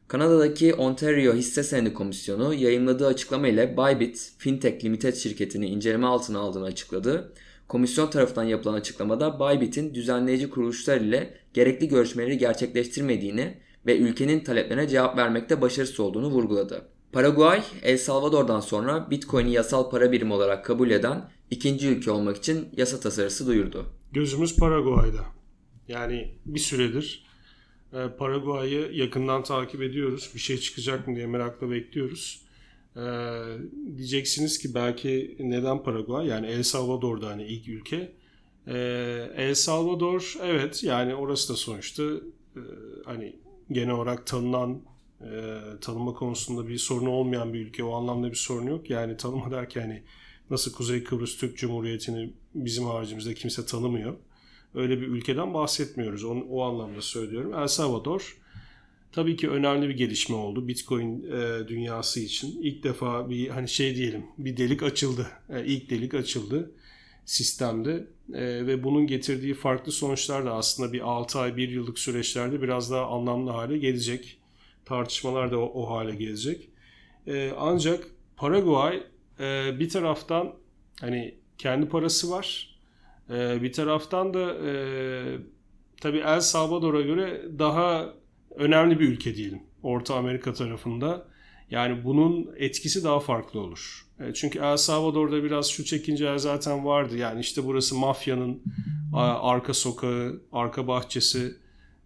Kanada'daki 0.09 0.75
Ontario 0.75 1.35
Hisse 1.35 1.63
Senedi 1.63 1.95
Komisyonu 1.95 2.55
yayınladığı 2.55 3.07
açıklama 3.07 3.49
ile 3.49 3.77
Bybit 3.77 4.33
Fintech 4.39 4.85
Limited 4.85 5.15
şirketini 5.15 5.67
inceleme 5.67 6.07
altına 6.07 6.39
aldığını 6.39 6.65
açıkladı. 6.65 7.33
Komisyon 7.69 8.11
tarafından 8.11 8.45
yapılan 8.45 8.75
açıklamada 8.75 9.41
Bybit'in 9.41 9.95
düzenleyici 9.95 10.51
kuruluşlar 10.51 11.01
ile 11.01 11.35
gerekli 11.55 11.89
görüşmeleri 11.89 12.39
gerçekleştirmediğini 12.39 13.59
ve 13.87 13.99
ülkenin 13.99 14.45
taleplerine 14.45 14.89
cevap 14.89 15.17
vermekte 15.17 15.61
başarısız 15.61 16.01
olduğunu 16.01 16.27
vurguladı. 16.27 16.89
Paraguay, 17.13 17.63
El 17.83 17.99
Salvador'dan 17.99 18.61
sonra 18.61 19.11
Bitcoin'i 19.11 19.53
yasal 19.53 19.91
para 19.91 20.13
birimi 20.13 20.33
olarak 20.33 20.65
kabul 20.65 20.91
eden 20.91 21.31
ikinci 21.51 21.89
ülke 21.89 22.11
olmak 22.11 22.37
için 22.37 22.69
yasa 22.77 23.01
tasarısı 23.01 23.47
duyurdu. 23.47 23.87
Gözümüz 24.13 24.57
Paraguay'da. 24.57 25.25
Yani 25.89 26.35
bir 26.47 26.61
süredir 26.61 27.27
e, 27.93 28.09
Paraguay'ı 28.19 28.93
yakından 28.93 29.43
takip 29.43 29.83
ediyoruz. 29.83 30.31
Bir 30.35 30.41
şey 30.41 30.59
çıkacak 30.59 31.09
mı 31.09 31.17
diye 31.17 31.27
merakla 31.27 31.71
bekliyoruz. 31.71 32.48
E, 32.99 33.05
diyeceksiniz 33.97 34.59
ki 34.59 34.75
belki 34.75 35.37
neden 35.41 35.83
Paraguay? 35.83 36.27
Yani 36.27 36.47
El 36.47 36.63
Salvador'da 36.63 37.29
hani 37.29 37.45
ilk 37.45 37.69
ülke. 37.69 38.13
E, 38.67 38.77
El 39.37 39.55
Salvador 39.55 40.35
evet 40.43 40.85
yani 40.85 41.15
orası 41.15 41.53
da 41.53 41.57
sonuçta 41.57 42.03
e, 42.03 42.61
hani 43.05 43.37
genel 43.73 43.91
olarak 43.95 44.27
tanınan 44.27 44.81
e, 45.21 45.61
tanıma 45.81 46.15
konusunda 46.15 46.69
bir 46.69 46.79
sorunu 46.79 47.11
olmayan 47.11 47.55
bir 47.55 47.61
ülke. 47.61 47.85
O 47.85 47.93
anlamda 47.95 48.31
bir 48.31 48.37
sorun 48.37 48.67
yok. 48.67 48.91
Yani 48.91 49.17
tanıma 49.17 49.51
derken 49.51 49.81
hani 49.81 50.03
nasıl 50.51 50.73
Kuzey 50.73 51.05
Kıbrıs 51.05 51.37
Türk 51.37 51.57
Cumhuriyeti'ni 51.57 52.33
bizim 52.55 52.85
haricimizde 52.85 53.35
kimse 53.35 53.67
tanımıyor 53.67 54.17
öyle 54.75 55.01
bir 55.01 55.07
ülkeden 55.07 55.55
bahsetmiyoruz. 55.55 56.25
O, 56.25 56.31
o 56.31 56.63
anlamda 56.63 57.03
söylüyorum. 57.03 57.55
El 57.55 57.67
Salvador 57.67 58.39
tabii 59.12 59.37
ki 59.37 59.51
önemli 59.51 59.88
bir 59.88 59.97
gelişme 59.97 60.37
oldu 60.37 60.68
Bitcoin 60.68 61.23
e, 61.23 61.68
dünyası 61.68 62.21
için. 62.21 62.62
İlk 62.62 62.85
defa 62.85 63.31
bir 63.31 63.49
hani 63.49 63.68
şey 63.68 63.94
diyelim 63.94 64.27
bir 64.38 64.57
delik 64.57 64.83
açıldı. 64.83 65.27
E, 65.51 65.64
ilk 65.64 65.90
delik 65.90 66.14
açıldı 66.14 66.71
sistemde 67.25 68.07
e, 68.35 68.66
ve 68.66 68.85
bunun 68.85 69.07
getirdiği 69.07 69.55
farklı 69.55 69.92
sonuçlar 69.92 70.47
da 70.47 70.55
aslında 70.55 70.92
bir 70.92 71.01
6 71.01 71.38
ay 71.38 71.57
1 71.57 71.68
yıllık 71.68 71.99
süreçlerde 71.99 72.62
biraz 72.62 72.90
daha 72.90 73.07
anlamlı 73.07 73.51
hale 73.51 73.79
gelecek. 73.79 74.38
Tartışmalar 74.85 75.53
da 75.53 75.59
o, 75.59 75.83
o 75.83 75.90
hale 75.90 76.14
gelecek. 76.14 76.68
E, 77.27 77.53
ancak 77.59 78.07
Paraguay 78.37 79.03
e, 79.40 79.77
bir 79.81 79.88
taraftan 79.88 80.55
hani 81.01 81.35
kendi 81.59 81.88
parası 81.88 82.31
var 82.31 82.79
ee, 83.31 83.62
bir 83.62 83.73
taraftan 83.73 84.35
da 84.35 84.55
e, 84.55 84.73
tabii 86.01 86.18
El 86.18 86.40
Salvador'a 86.40 87.01
göre 87.01 87.42
daha 87.59 88.14
önemli 88.55 89.01
bir 89.01 89.09
ülke 89.09 89.35
diyelim. 89.35 89.63
Orta 89.83 90.15
Amerika 90.15 90.53
tarafında. 90.53 91.27
Yani 91.71 92.05
bunun 92.05 92.51
etkisi 92.57 93.05
daha 93.05 93.21
farklı 93.21 93.61
olur. 93.61 94.07
E, 94.21 94.35
çünkü 94.35 94.59
El 94.59 94.77
Salvador'da 94.77 95.45
biraz 95.45 95.67
şu 95.67 95.85
çekinceler 95.85 96.39
zaten 96.39 96.85
vardı. 96.85 97.17
Yani 97.17 97.41
işte 97.41 97.65
burası 97.65 97.95
mafyanın 97.95 98.63
arka 99.43 99.75
sokağı, 99.75 100.41
arka 100.53 100.87
bahçesi. 100.87 101.57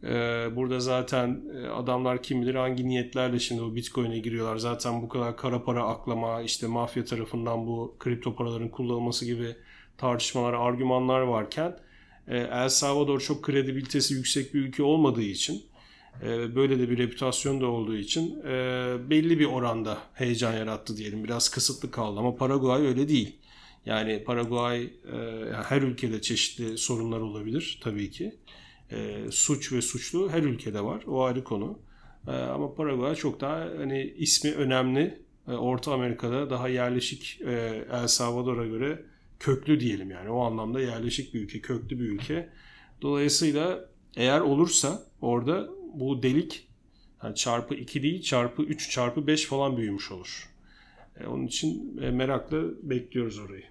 E, 0.03 0.09
burada 0.57 0.81
zaten 0.81 1.43
e, 1.57 1.67
adamlar 1.67 2.23
kim 2.23 2.43
bilir 2.43 2.55
hangi 2.55 2.89
niyetlerle 2.89 3.39
şimdi 3.39 3.63
o 3.63 3.75
Bitcoin'e 3.75 4.19
giriyorlar. 4.19 4.57
Zaten 4.57 5.03
bu 5.03 5.09
kadar 5.09 5.37
kara 5.37 5.65
para 5.65 5.85
aklama, 5.85 6.43
işte 6.43 6.67
mafya 6.67 7.05
tarafından 7.05 7.67
bu 7.67 7.97
kripto 7.99 8.35
paraların 8.35 8.69
kullanılması 8.69 9.25
gibi 9.25 9.57
tartışmalar, 9.99 10.53
argümanlar 10.53 11.21
varken 11.21 11.77
El 12.29 12.69
Salvador 12.69 13.21
çok 13.21 13.43
kredibilitesi 13.43 14.15
yüksek 14.15 14.55
bir 14.55 14.61
ülke 14.61 14.83
olmadığı 14.83 15.23
için 15.23 15.63
böyle 16.55 16.79
de 16.79 16.91
bir 16.91 16.99
reputasyon 16.99 17.61
da 17.61 17.67
olduğu 17.67 17.97
için 17.97 18.41
e, 18.41 18.51
belli 19.11 19.39
bir 19.39 19.45
oranda 19.45 19.99
heyecan 20.15 20.53
yarattı 20.53 20.97
diyelim. 20.97 21.25
Biraz 21.25 21.49
kısıtlı 21.49 21.91
kaldı 21.91 22.21
ama 22.21 22.37
Paraguay 22.37 22.87
öyle 22.87 23.09
değil. 23.09 23.37
Yani 23.87 24.25
Paraguay 24.25 24.91
her 25.69 25.83
ülkede 25.83 26.21
çeşitli 26.21 26.79
sorunlar 26.79 27.21
olabilir 27.21 27.81
tabii 27.83 28.11
ki. 28.11 28.35
Suç 29.31 29.73
ve 29.73 29.83
suçlu 29.83 30.31
her 30.31 30.43
ülkede 30.43 30.85
var. 30.85 31.05
O 31.07 31.23
ayrı 31.23 31.45
konu. 31.45 31.79
Ama 32.27 32.75
Paraguay 32.75 33.15
çok 33.15 33.41
daha 33.41 33.69
hani 33.79 34.15
ismi 34.19 34.53
önemli. 34.53 35.23
Orta 35.47 35.93
Amerika'da 35.93 36.51
daha 36.51 36.69
yerleşik 36.69 37.41
El 37.93 38.07
Salvador'a 38.07 38.67
göre 38.67 39.03
köklü 39.41 39.81
diyelim 39.81 40.11
yani 40.11 40.31
o 40.31 40.41
anlamda 40.41 40.81
yerleşik 40.81 41.35
bir 41.35 41.41
ülke, 41.41 41.61
köklü 41.61 41.99
bir 42.01 42.05
ülke. 42.05 42.49
Dolayısıyla 43.03 43.89
eğer 44.17 44.41
olursa 44.41 45.03
orada 45.21 45.69
bu 45.95 46.23
delik 46.23 46.69
yani 47.23 47.35
çarpı 47.35 47.75
2 47.75 48.03
değil 48.03 48.23
çarpı 48.23 48.63
3 48.63 48.91
çarpı 48.91 49.27
5 49.27 49.47
falan 49.47 49.77
büyümüş 49.77 50.13
olur. 50.13 50.49
E, 51.21 51.27
onun 51.27 51.47
için 51.47 51.99
e, 52.03 52.11
merakla 52.11 52.59
bekliyoruz 52.83 53.39
orayı. 53.39 53.65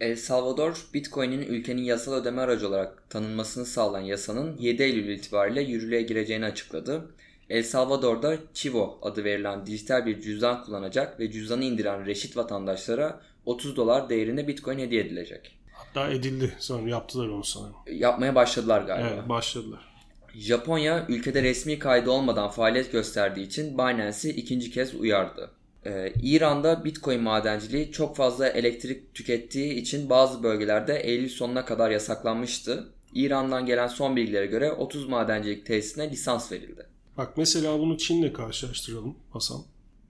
El 0.00 0.16
Salvador, 0.16 0.86
Bitcoin'in 0.94 1.42
ülkenin 1.42 1.82
yasal 1.82 2.12
ödeme 2.12 2.40
aracı 2.40 2.68
olarak 2.68 3.10
tanınmasını 3.10 3.66
sağlayan 3.66 4.04
yasanın 4.04 4.56
7 4.58 4.82
Eylül 4.82 5.08
itibariyle 5.08 5.62
yürürlüğe 5.62 6.02
gireceğini 6.02 6.44
açıkladı. 6.44 7.14
El 7.50 7.62
Salvador'da 7.62 8.36
Chivo 8.54 8.98
adı 9.02 9.24
verilen 9.24 9.66
dijital 9.66 10.06
bir 10.06 10.20
cüzdan 10.20 10.64
kullanacak 10.64 11.20
ve 11.20 11.32
cüzdanı 11.32 11.64
indiren 11.64 12.06
reşit 12.06 12.36
vatandaşlara 12.36 13.20
30 13.46 13.76
dolar 13.76 14.08
değerinde 14.08 14.48
Bitcoin 14.48 14.78
hediye 14.78 15.02
edilecek. 15.02 15.58
Hatta 15.72 16.10
edildi 16.10 16.54
sanırım 16.58 16.88
yaptılar 16.88 17.28
onu 17.28 17.44
sanırım. 17.44 17.74
Yapmaya 17.92 18.34
başladılar 18.34 18.82
galiba. 18.82 19.08
Evet 19.08 19.28
başladılar. 19.28 19.89
Japonya 20.34 21.06
ülkede 21.08 21.42
resmi 21.42 21.78
kaydı 21.78 22.10
olmadan 22.10 22.50
faaliyet 22.50 22.92
gösterdiği 22.92 23.46
için 23.46 23.78
Binance'i 23.78 24.30
ikinci 24.30 24.70
kez 24.70 24.94
uyardı. 24.94 25.50
Ee, 25.86 26.12
İran'da 26.22 26.84
Bitcoin 26.84 27.22
madenciliği 27.22 27.92
çok 27.92 28.16
fazla 28.16 28.48
elektrik 28.48 29.14
tükettiği 29.14 29.74
için 29.74 30.10
bazı 30.10 30.42
bölgelerde 30.42 31.00
Eylül 31.00 31.28
sonuna 31.28 31.64
kadar 31.64 31.90
yasaklanmıştı. 31.90 32.92
İran'dan 33.14 33.66
gelen 33.66 33.86
son 33.86 34.16
bilgilere 34.16 34.46
göre 34.46 34.72
30 34.72 35.08
madencilik 35.08 35.66
tesisine 35.66 36.10
lisans 36.10 36.52
verildi. 36.52 36.86
Bak 37.16 37.36
mesela 37.36 37.78
bunu 37.78 37.98
Çin'le 37.98 38.32
karşılaştıralım 38.32 39.16
Hasan. 39.30 39.60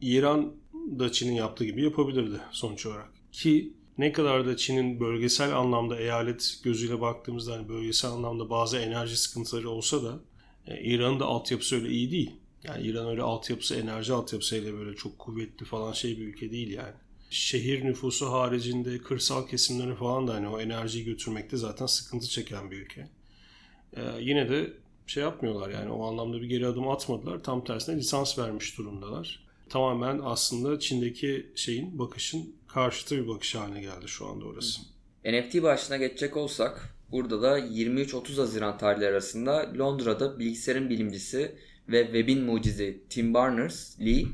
İran 0.01 0.53
da 0.99 1.13
Çin'in 1.13 1.33
yaptığı 1.33 1.65
gibi 1.65 1.83
yapabilirdi 1.83 2.41
sonuç 2.51 2.87
olarak. 2.87 3.09
Ki 3.33 3.73
ne 3.99 4.13
kadar 4.13 4.47
da 4.47 4.57
Çin'in 4.57 5.01
bölgesel 5.01 5.57
anlamda 5.57 6.01
eyalet 6.01 6.61
gözüyle 6.65 7.01
baktığımızda 7.01 7.53
hani 7.53 7.69
bölgesel 7.69 8.11
anlamda 8.11 8.51
bazı 8.51 8.79
enerji 8.79 9.17
sıkıntıları 9.17 9.71
olsa 9.71 10.03
da 10.03 10.21
e, 10.67 10.83
İran'ın 10.83 11.21
da 11.21 11.25
altyapısı 11.25 11.77
öyle 11.77 11.89
iyi 11.89 12.11
değil. 12.11 12.41
Yani 12.65 12.87
İran 12.87 13.09
öyle 13.09 13.23
altyapısı, 13.23 13.75
enerji 13.75 14.13
altyapısıyla 14.13 14.73
böyle 14.73 14.97
çok 14.97 15.19
kuvvetli 15.19 15.67
falan 15.67 15.93
şey 15.93 16.19
bir 16.19 16.27
ülke 16.27 16.51
değil 16.51 16.71
yani. 16.71 16.95
Şehir 17.31 17.85
nüfusu 17.85 18.33
haricinde 18.33 18.99
kırsal 18.99 19.47
kesimleri 19.47 19.95
falan 19.95 20.29
da 20.29 20.35
hani 20.35 20.49
o 20.49 20.61
enerjiyi 20.61 21.05
götürmekte 21.05 21.57
zaten 21.57 21.87
sıkıntı 21.87 22.29
çeken 22.29 22.71
bir 22.71 22.77
ülke. 22.77 23.09
Ee, 23.97 24.03
yine 24.21 24.49
de 24.49 24.73
şey 25.07 25.23
yapmıyorlar 25.23 25.71
yani 25.71 25.91
o 25.91 26.07
anlamda 26.07 26.43
bir 26.43 26.47
geri 26.47 26.67
adım 26.67 26.89
atmadılar. 26.89 27.43
Tam 27.43 27.65
tersine 27.65 27.97
lisans 27.97 28.39
vermiş 28.39 28.79
durumdalar. 28.79 29.47
Tamamen 29.69 30.21
aslında 30.25 30.81
Çin'deki 30.81 31.53
şeyin 31.55 31.99
bakışın 31.99 32.55
karşıtı 32.75 33.17
bir 33.17 33.29
bakış 33.29 33.55
haline 33.55 33.81
geldi 33.81 34.09
şu 34.09 34.27
anda 34.27 34.45
orası. 34.45 34.81
NFT 35.25 35.63
başına 35.63 35.97
geçecek 35.97 36.37
olsak 36.37 36.95
burada 37.13 37.43
da 37.43 37.59
23-30 37.59 38.37
Haziran 38.37 38.79
tarihleri 38.79 39.11
arasında 39.11 39.73
Londra'da 39.79 40.39
bilgisayarın 40.39 40.91
bilimcisi 40.91 41.55
ve 41.89 42.05
webin 42.05 42.43
mucizi 42.43 43.03
Tim 43.11 43.35
Berners-Lee 43.35 44.27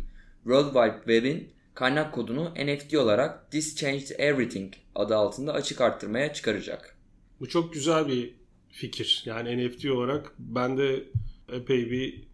World 0.42 0.66
Wide 0.66 0.96
Web'in 0.96 1.51
kaynak 1.75 2.14
kodunu 2.14 2.55
NFT 2.55 2.94
olarak 2.94 3.51
This 3.51 3.77
Changed 3.77 4.11
Everything 4.18 4.75
adı 4.94 5.16
altında 5.16 5.53
açık 5.53 5.81
arttırmaya 5.81 6.33
çıkaracak. 6.33 6.96
Bu 7.40 7.49
çok 7.49 7.75
güzel 7.75 8.09
bir 8.09 8.35
fikir. 8.70 9.22
Yani 9.27 9.68
NFT 9.68 9.87
olarak 9.87 10.33
ben 10.38 10.79
de 10.79 11.05
epey 11.53 11.90
bir 11.90 12.27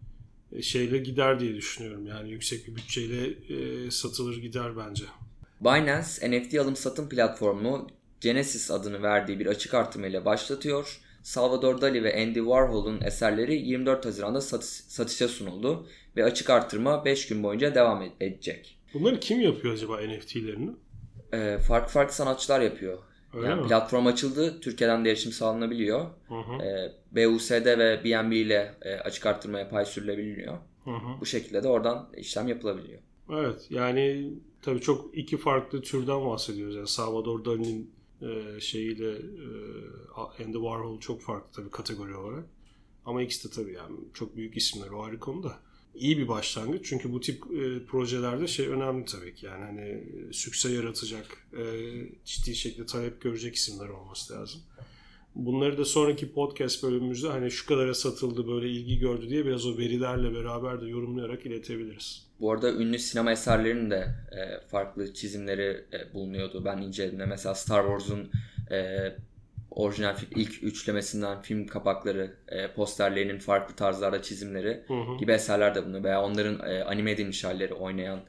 şeyle 0.63 0.97
gider 0.97 1.39
diye 1.39 1.55
düşünüyorum. 1.55 2.07
Yani 2.07 2.31
yüksek 2.31 2.67
bir 2.67 2.75
bütçeyle 2.75 3.27
e, 3.27 3.91
satılır 3.91 4.37
gider 4.37 4.77
bence. 4.77 5.03
Binance 5.63 6.31
NFT 6.31 6.55
alım 6.55 6.75
satım 6.75 7.09
platformu 7.09 7.87
Genesis 8.21 8.71
adını 8.71 9.03
verdiği 9.03 9.39
bir 9.39 9.45
açık 9.45 9.73
artırmayla 9.73 10.25
başlatıyor. 10.25 10.99
Salvador 11.23 11.81
Dali 11.81 12.03
ve 12.03 12.23
Andy 12.23 12.39
Warhol'un 12.39 13.01
eserleri 13.01 13.55
24 13.55 14.05
Haziran'da 14.05 14.41
satış, 14.41 14.69
satışa 14.69 15.27
sunuldu 15.27 15.87
ve 16.17 16.23
açık 16.23 16.49
artırma 16.49 17.05
5 17.05 17.27
gün 17.27 17.43
boyunca 17.43 17.75
devam 17.75 18.03
edecek. 18.19 18.79
Bunları 18.93 19.19
kim 19.19 19.41
yapıyor 19.41 19.73
acaba 19.73 19.97
NFT'lerini? 19.97 20.71
Ee, 21.33 21.57
farklı 21.67 21.91
farklı 21.91 22.15
sanatçılar 22.15 22.61
yapıyor. 22.61 22.97
Öyle 23.33 23.47
yani 23.47 23.61
mi? 23.61 23.67
platform 23.67 24.07
açıldı. 24.07 24.61
Türkiye'den 24.61 25.05
de 25.05 25.09
erişim 25.09 25.31
sağlanabiliyor. 25.31 26.05
Hı 26.27 26.35
hı. 26.35 26.63
Ee, 26.63 26.91
BUSD 27.11 27.51
ve 27.51 28.03
BNB 28.03 28.31
ile 28.31 28.73
e, 28.81 28.95
açık 28.95 29.25
arttırmaya 29.25 29.69
pay 29.69 29.85
sürülebiliyor. 29.85 30.57
Hı 30.83 30.91
hı. 30.91 31.21
Bu 31.21 31.25
şekilde 31.25 31.63
de 31.63 31.67
oradan 31.67 32.09
işlem 32.17 32.47
yapılabiliyor. 32.47 32.99
Evet 33.29 33.67
yani 33.69 34.33
tabii 34.61 34.81
çok 34.81 35.17
iki 35.17 35.37
farklı 35.37 35.81
türden 35.81 36.25
bahsediyoruz. 36.25 36.75
Yani 36.75 36.87
Salvador 36.87 37.45
Dali'nin 37.45 37.91
e, 38.21 38.59
şeyiyle 38.59 39.11
e, 39.11 40.43
Andy 40.43 40.53
Warhol 40.53 40.99
çok 40.99 41.21
farklı 41.21 41.51
tabii 41.51 41.69
kategori 41.69 42.15
olarak. 42.15 42.45
Ama 43.05 43.23
ikisi 43.23 43.49
de 43.49 43.53
tabii 43.53 43.73
yani 43.73 43.95
çok 44.13 44.35
büyük 44.35 44.57
isimler 44.57 44.89
o 44.89 45.03
ayrı 45.03 45.19
konuda. 45.19 45.59
İyi 45.95 46.17
bir 46.17 46.27
başlangıç 46.27 46.85
çünkü 46.85 47.13
bu 47.13 47.19
tip 47.19 47.43
e, 47.51 47.85
projelerde 47.85 48.47
şey 48.47 48.67
önemli 48.67 49.05
tabii 49.05 49.35
ki 49.35 49.45
yani 49.45 49.63
hani 49.63 49.81
e, 49.81 50.33
sükse 50.33 50.71
yaratacak, 50.71 51.47
e, 51.57 51.63
ciddi 52.25 52.55
şekilde 52.55 52.85
talep 52.85 53.21
görecek 53.21 53.55
isimler 53.55 53.89
olması 53.89 54.33
lazım. 54.33 54.61
Bunları 55.35 55.77
da 55.77 55.85
sonraki 55.85 56.31
podcast 56.31 56.83
bölümümüzde 56.83 57.27
hani 57.27 57.51
şu 57.51 57.65
kadara 57.65 57.93
satıldı 57.93 58.47
böyle 58.47 58.69
ilgi 58.69 58.99
gördü 58.99 59.29
diye 59.29 59.45
biraz 59.45 59.65
o 59.65 59.77
verilerle 59.77 60.33
beraber 60.33 60.81
de 60.81 60.87
yorumlayarak 60.87 61.45
iletebiliriz. 61.45 62.27
Bu 62.39 62.51
arada 62.51 62.73
ünlü 62.73 62.99
sinema 62.99 63.31
eserlerinin 63.31 63.91
de 63.91 64.15
e, 64.31 64.67
farklı 64.67 65.13
çizimleri 65.13 65.85
e, 65.93 66.13
bulunuyordu. 66.13 66.65
Ben 66.65 66.77
inceledim. 66.77 67.29
Mesela 67.29 67.55
Star 67.55 67.83
Wars'un 67.83 68.31
e, 68.71 69.09
orijinal 69.71 70.15
ilk 70.35 70.63
üçlemesinden 70.63 71.41
film 71.41 71.67
kapakları, 71.67 72.33
e, 72.47 72.67
posterlerinin 72.71 73.39
farklı 73.39 73.75
tarzlarda 73.75 74.21
çizimleri 74.21 74.83
Hı 74.87 74.93
hı. 74.93 75.17
gibi 75.19 75.31
eserler 75.31 75.75
de 75.75 75.83
bulunuyor. 75.83 76.03
Veya 76.03 76.23
onların 76.23 76.69
e, 76.69 76.83
anime 76.83 77.11
edilmiş 77.11 77.43
halleri 77.43 77.73
oynayan 77.73 78.19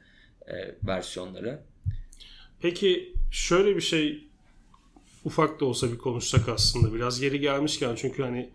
e, 0.47 0.75
versiyonları. 0.87 1.61
Peki 2.61 3.15
şöyle 3.31 3.77
bir 3.77 3.81
şey 3.81 4.29
ufak 5.25 5.61
da 5.61 5.65
olsa 5.65 5.93
bir 5.93 5.99
konuşsak 5.99 6.49
aslında 6.49 6.95
biraz 6.95 7.21
geri 7.21 7.41
gelmişken 7.41 7.95
çünkü 7.95 8.23
hani 8.23 8.51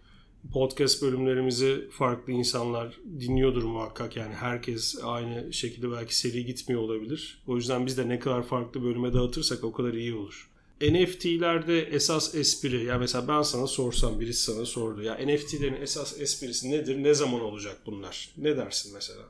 podcast 0.54 1.02
bölümlerimizi 1.02 1.90
farklı 1.92 2.34
insanlar 2.34 3.00
dinliyordur 3.20 3.64
muhakkak 3.64 4.16
yani 4.16 4.34
herkes 4.34 4.96
aynı 5.04 5.54
şekilde 5.54 5.92
belki 5.92 6.18
seri 6.18 6.46
gitmiyor 6.46 6.82
olabilir. 6.82 7.44
O 7.48 7.56
yüzden 7.56 7.86
biz 7.86 7.98
de 7.98 8.10
ne 8.10 8.20
kadar 8.20 8.44
farklı 8.44 8.84
bölüme 8.84 9.14
dağıtırsak 9.14 9.64
o 9.64 9.72
kadar 9.72 9.94
iyi 9.94 10.16
olur. 10.16 10.50
NFT'lerde 10.82 11.82
esas 11.82 12.36
espri 12.36 12.84
yani 12.84 13.00
mesela 13.00 13.28
ben 13.28 13.42
sana 13.42 13.68
sorsam 13.68 14.20
birisi 14.20 14.44
sana 14.44 14.66
sordu 14.66 15.02
ya 15.02 15.14
NFT'lerin 15.14 15.82
esas 15.82 16.22
esprisi 16.22 16.72
nedir 16.72 17.04
ne 17.04 17.14
zaman 17.14 17.42
olacak 17.42 17.78
bunlar 17.86 18.30
ne 18.38 18.58
dersin 18.58 18.94
mesela? 18.94 19.22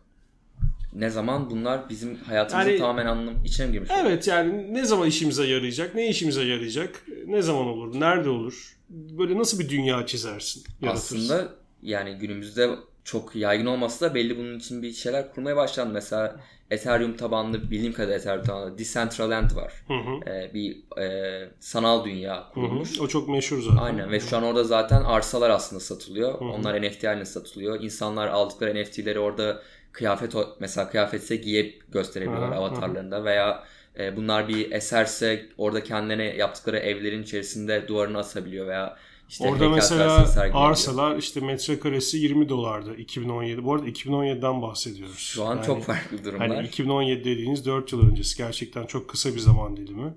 Ne 0.93 1.09
zaman 1.09 1.49
bunlar 1.49 1.89
bizim 1.89 2.15
hayatımıza 2.15 2.69
Yani- 2.69 2.79
tamamen 2.79 3.05
anlam 3.05 3.33
içine 3.45 3.65
mi 3.65 3.71
girmiş? 3.73 3.91
Evet 4.03 4.27
yani 4.27 4.73
ne 4.73 4.85
zaman 4.85 5.07
işimize 5.07 5.47
yarayacak, 5.47 5.95
ne 5.95 6.09
işimize 6.09 6.43
yarayacak, 6.43 7.05
ne 7.27 7.41
zaman 7.41 7.67
olur, 7.67 7.99
nerede 7.99 8.29
olur? 8.29 8.77
Böyle 8.89 9.37
nasıl 9.37 9.59
bir 9.59 9.69
dünya 9.69 10.05
çizersin, 10.05 10.63
yaratırsın? 10.81 11.15
Aslında 11.17 11.49
yani 11.83 12.15
günümüzde 12.15 12.69
çok 13.03 13.35
yaygın 13.35 13.65
olmasa 13.65 14.09
da 14.09 14.15
belli 14.15 14.37
bunun 14.37 14.59
için 14.59 14.81
bir 14.83 14.91
şeyler 14.91 15.33
kurmaya 15.33 15.55
başlandı. 15.55 15.93
Mesela 15.93 16.39
Ethereum 16.71 17.17
tabanlı 17.17 17.71
bildiğim 17.71 17.93
kadarıyla 17.93 18.17
Ethereum 18.19 18.43
tabanlı 18.45 18.77
Decentraland 18.77 19.55
var. 19.55 19.73
Hı 19.87 19.93
hı. 19.93 20.29
Ee, 20.31 20.51
bir 20.53 20.97
e, 21.01 21.49
sanal 21.59 22.05
dünya 22.05 22.35
Hı 22.37 22.39
hı. 22.49 22.53
kurulmuş. 22.53 22.99
O 22.99 23.07
çok 23.07 23.29
meşhur 23.29 23.61
zaten. 23.61 23.77
Aynen 23.77 24.11
ve 24.11 24.19
şu 24.19 24.37
an 24.37 24.43
orada 24.43 24.63
zaten 24.63 25.01
arsalar 25.01 25.49
aslında 25.49 25.79
satılıyor. 25.79 26.33
Onlar 26.39 26.81
NFT 26.81 27.03
haline 27.07 27.25
satılıyor. 27.25 27.83
İnsanlar 27.83 28.27
aldıkları 28.27 28.75
NFT'leri 28.83 29.19
orada 29.19 29.61
kıyafet 29.91 30.33
mesela 30.59 30.89
kıyafetse 30.89 31.35
giyip 31.35 31.93
gösterebiliyorlar 31.93 32.51
avatarlarında 32.51 33.23
veya 33.23 33.63
e, 33.99 34.15
bunlar 34.15 34.47
bir 34.47 34.71
eserse 34.71 35.45
orada 35.57 35.83
kendilerine 35.83 36.23
yaptıkları 36.23 36.77
evlerin 36.77 37.23
içerisinde 37.23 37.87
duvarına 37.87 38.19
asabiliyor 38.19 38.67
veya 38.67 38.97
işte 39.29 39.47
Orada 39.47 39.69
mesela 39.69 40.25
arsalar 40.53 41.17
işte 41.17 41.39
metrekaresi 41.39 42.17
20 42.17 42.49
dolardı 42.49 42.95
2017. 42.95 43.63
Bu 43.63 43.73
arada 43.73 43.89
2017'den 43.89 44.61
bahsediyoruz. 44.61 45.17
Şu 45.17 45.45
an 45.45 45.55
Yani 45.55 45.65
çok 45.65 45.83
farklı 45.83 46.23
durumlar. 46.23 46.49
Hani 46.49 46.67
2017 46.67 47.23
dediğiniz 47.23 47.65
4 47.65 47.91
yıl 47.91 48.09
öncesi 48.11 48.37
gerçekten 48.37 48.85
çok 48.85 49.09
kısa 49.09 49.29
bir 49.35 49.39
zaman 49.39 49.77
dilimi. 49.77 50.13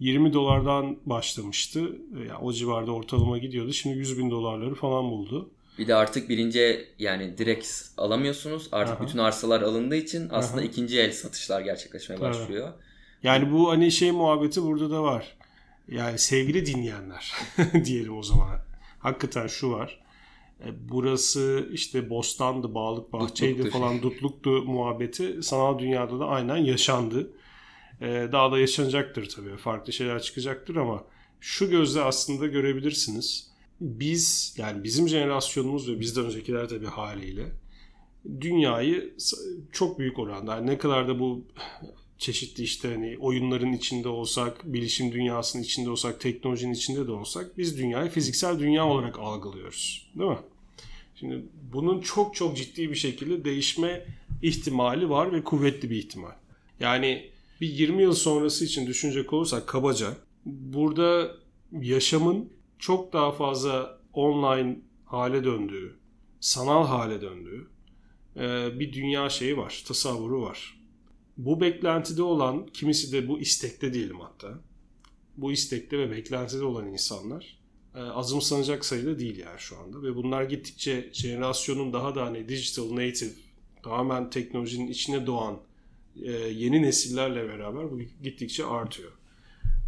20 0.00 0.32
dolardan 0.32 0.98
başlamıştı. 1.06 1.80
Yani 2.28 2.38
o 2.42 2.52
civarda 2.52 2.92
ortalama 2.92 3.38
gidiyordu. 3.38 3.72
Şimdi 3.72 3.98
100 3.98 4.18
bin 4.18 4.30
dolarları 4.30 4.74
falan 4.74 5.10
buldu. 5.10 5.50
Bir 5.78 5.86
de 5.86 5.94
artık 5.94 6.28
birinci 6.28 6.88
yani 6.98 7.38
direkt 7.38 7.68
alamıyorsunuz. 7.96 8.68
Artık 8.72 8.96
Aha. 8.96 9.04
bütün 9.06 9.18
arsalar 9.18 9.62
alındığı 9.62 9.96
için 9.96 10.28
aslında 10.32 10.60
Aha. 10.60 10.66
ikinci 10.66 11.00
el 11.00 11.12
satışlar 11.12 11.60
gerçekleşmeye 11.60 12.18
Tabii. 12.20 12.28
başlıyor. 12.28 12.72
Yani 13.22 13.52
bu 13.52 13.70
hani 13.70 13.92
şey 13.92 14.10
muhabbeti 14.10 14.62
burada 14.62 14.90
da 14.90 15.02
var. 15.02 15.36
Yani 15.88 16.18
sevgili 16.18 16.66
dinleyenler 16.66 17.32
diyelim 17.84 18.18
o 18.18 18.22
zaman. 18.22 18.58
Hakikaten 18.98 19.46
şu 19.46 19.70
var. 19.70 20.00
E, 20.64 20.88
Burası 20.88 21.68
işte 21.72 22.10
bostandı, 22.10 22.74
bağlık 22.74 23.12
bahçeydi 23.12 23.58
Dutluktu. 23.58 23.78
falan 23.78 24.02
dutluktu 24.02 24.50
muhabbeti 24.50 25.42
sanal 25.42 25.78
dünyada 25.78 26.20
da 26.20 26.26
aynen 26.26 26.56
yaşandı. 26.56 27.30
E, 28.00 28.06
Daha 28.32 28.52
da 28.52 28.58
yaşanacaktır 28.58 29.28
tabii. 29.28 29.56
Farklı 29.56 29.92
şeyler 29.92 30.22
çıkacaktır 30.22 30.76
ama 30.76 31.04
şu 31.40 31.70
gözle 31.70 32.00
aslında 32.00 32.46
görebilirsiniz. 32.46 33.53
Biz 33.80 34.54
yani 34.58 34.84
bizim 34.84 35.08
jenerasyonumuz 35.08 35.88
ve 35.88 36.00
bizden 36.00 36.24
öncekiler 36.24 36.68
tabii 36.68 36.86
haliyle 36.86 37.52
dünyayı 38.40 39.14
çok 39.72 39.98
büyük 39.98 40.18
oranda 40.18 40.54
yani 40.54 40.66
ne 40.66 40.78
kadar 40.78 41.08
da 41.08 41.20
bu 41.20 41.44
çeşitli 42.18 42.62
işte 42.62 42.88
hani 42.92 43.16
oyunların 43.20 43.72
içinde 43.72 44.08
olsak, 44.08 44.72
bilişim 44.72 45.12
dünyasının 45.12 45.62
içinde 45.62 45.90
olsak, 45.90 46.20
teknolojinin 46.20 46.72
içinde 46.72 47.06
de 47.06 47.12
olsak 47.12 47.58
biz 47.58 47.78
dünyayı 47.78 48.10
fiziksel 48.10 48.58
dünya 48.58 48.86
olarak 48.86 49.18
algılıyoruz. 49.18 50.10
Değil 50.18 50.30
mi? 50.30 50.38
Şimdi 51.16 51.42
bunun 51.72 52.00
çok 52.00 52.34
çok 52.34 52.56
ciddi 52.56 52.90
bir 52.90 52.94
şekilde 52.94 53.44
değişme 53.44 54.06
ihtimali 54.42 55.10
var 55.10 55.32
ve 55.32 55.44
kuvvetli 55.44 55.90
bir 55.90 55.96
ihtimal. 55.96 56.32
Yani 56.80 57.30
bir 57.60 57.68
20 57.68 58.02
yıl 58.02 58.12
sonrası 58.12 58.64
için 58.64 58.86
düşünecek 58.86 59.32
olursak 59.32 59.66
kabaca 59.66 60.16
burada 60.46 61.36
yaşamın 61.80 62.50
çok 62.84 63.12
daha 63.12 63.32
fazla 63.32 63.98
online 64.12 64.78
hale 65.04 65.44
döndüğü, 65.44 65.96
sanal 66.40 66.86
hale 66.86 67.20
döndüğü 67.20 67.68
bir 68.78 68.92
dünya 68.92 69.30
şeyi 69.30 69.56
var, 69.56 69.84
tasavvuru 69.86 70.42
var. 70.42 70.80
Bu 71.36 71.60
beklentide 71.60 72.22
olan, 72.22 72.66
kimisi 72.66 73.12
de 73.12 73.28
bu 73.28 73.40
istekte 73.40 73.94
diyelim 73.94 74.20
hatta. 74.20 74.60
Bu 75.36 75.52
istekte 75.52 75.98
ve 75.98 76.10
beklentide 76.10 76.64
olan 76.64 76.86
insanlar 76.86 77.58
azımsanacak 77.94 78.84
sayıda 78.84 79.18
değil 79.18 79.38
yani 79.38 79.58
şu 79.58 79.78
anda. 79.78 80.02
Ve 80.02 80.16
bunlar 80.16 80.42
gittikçe 80.42 81.10
jenerasyonun 81.12 81.92
daha 81.92 82.14
da 82.14 82.26
hani 82.26 82.48
digital 82.48 82.96
native, 82.96 83.32
tamamen 83.82 84.30
teknolojinin 84.30 84.88
içine 84.88 85.26
doğan 85.26 85.60
yeni 86.50 86.82
nesillerle 86.82 87.48
beraber 87.48 87.90
bu 87.90 87.98
gittikçe 88.22 88.66
artıyor. 88.66 89.12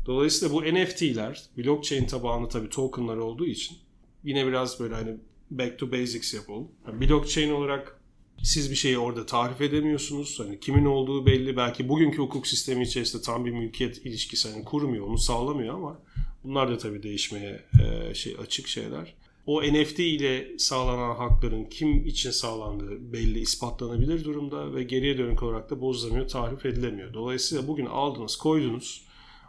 Dolayısıyla 0.07 0.55
bu 0.55 0.63
NFT'ler 0.63 1.43
blockchain 1.59 2.07
tabanlı 2.07 2.49
tabii 2.49 2.69
tokenlar 2.69 3.17
olduğu 3.17 3.47
için 3.47 3.77
yine 4.25 4.47
biraz 4.47 4.81
böyle 4.81 4.95
hani 4.95 5.17
back 5.51 5.79
to 5.79 5.93
basics 5.93 6.35
yapalım. 6.35 6.69
Yani 6.87 7.01
blockchain 7.01 7.51
olarak 7.51 8.01
siz 8.43 8.71
bir 8.71 8.77
şeyi 8.77 8.99
orada 8.99 9.27
tarif 9.27 9.61
edemiyorsunuz. 9.61 10.41
Hani 10.41 10.61
kimin 10.61 10.85
olduğu 10.85 11.27
belli. 11.27 11.57
Belki 11.57 11.89
bugünkü 11.89 12.19
hukuk 12.19 12.47
sistemi 12.47 12.85
içerisinde 12.85 13.23
tam 13.23 13.45
bir 13.45 13.51
mülkiyet 13.51 14.07
ilişkisi 14.07 14.51
hani 14.51 14.65
kurmuyor, 14.65 15.07
onu 15.07 15.19
sağlamıyor 15.19 15.75
ama 15.75 15.99
bunlar 16.45 16.71
da 16.71 16.79
tabii 16.79 17.03
değişmeye 17.03 17.61
e, 17.83 18.15
şey 18.15 18.37
açık 18.43 18.69
şeyler. 18.69 19.15
O 19.47 19.63
NFT 19.63 19.99
ile 19.99 20.59
sağlanan 20.59 21.15
hakların 21.15 21.65
kim 21.65 22.07
için 22.07 22.31
sağlandığı 22.31 23.13
belli 23.13 23.39
ispatlanabilir 23.39 24.25
durumda 24.25 24.75
ve 24.75 24.83
geriye 24.83 25.19
dönük 25.19 25.43
olarak 25.43 25.71
da 25.71 25.81
bozulamıyor, 25.81 26.29
tarif 26.29 26.67
edilemiyor. 26.67 27.15
Dolayısıyla 27.15 27.69
bugün 27.69 27.87
aldınız, 27.87 28.37
koydunuz. 28.37 29.07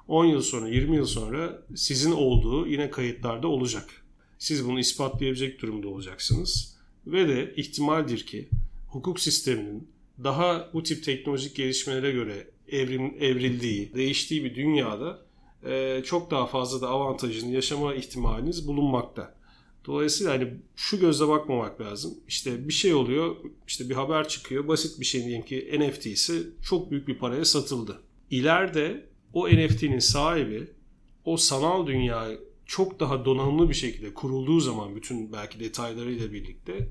10 0.08 0.26
yıl 0.26 0.42
sonra, 0.42 0.70
20 0.70 0.96
yıl 0.96 1.06
sonra 1.06 1.62
sizin 1.76 2.12
olduğu 2.12 2.68
yine 2.68 2.90
kayıtlarda 2.90 3.48
olacak. 3.48 4.06
Siz 4.40 4.68
bunu 4.68 4.80
ispatlayabilecek 4.80 5.62
durumda 5.62 5.88
olacaksınız. 5.88 6.78
Ve 7.08 7.28
de 7.28 7.54
ihtimaldir 7.56 8.26
ki 8.26 8.50
hukuk 8.88 9.20
sisteminin 9.20 9.88
daha 10.24 10.70
bu 10.74 10.84
tip 10.84 11.04
teknolojik 11.04 11.56
gelişmelere 11.56 12.12
göre 12.12 12.48
evrim, 12.68 13.16
evrildiği, 13.20 13.94
değiştiği 13.94 14.44
bir 14.44 14.56
dünyada 14.56 15.20
e, 15.66 16.02
çok 16.06 16.32
daha 16.32 16.48
fazla 16.48 16.82
da 16.82 16.90
avantajını 16.90 17.54
yaşama 17.54 17.96
ihtimaliniz 17.96 18.68
bulunmakta. 18.68 19.38
Dolayısıyla 19.86 20.34
hani 20.34 20.54
şu 20.76 21.00
gözle 21.00 21.28
bakmamak 21.28 21.82
lazım. 21.82 22.14
İşte 22.28 22.68
bir 22.68 22.74
şey 22.74 22.94
oluyor, 22.94 23.36
işte 23.68 23.90
bir 23.90 23.96
haber 23.96 24.28
çıkıyor, 24.28 24.68
basit 24.68 25.00
bir 25.00 25.06
şey 25.06 25.26
diyelim 25.26 25.46
ki 25.46 25.80
NFT'si 25.80 26.48
çok 26.70 26.92
büyük 26.92 27.08
bir 27.08 27.18
paraya 27.18 27.46
satıldı. 27.46 28.02
İleride 28.32 29.06
o 29.38 29.50
NFT'nin 29.50 30.00
sahibi 30.00 30.68
o 31.26 31.38
sanal 31.38 31.88
dünyayı 31.88 32.40
çok 32.66 33.00
daha 33.00 33.26
donanımlı 33.26 33.70
bir 33.70 33.74
şekilde 33.74 34.14
kurulduğu 34.14 34.60
zaman 34.60 34.96
bütün 34.96 35.34
belki 35.34 35.60
detaylarıyla 35.60 36.34
birlikte 36.34 36.88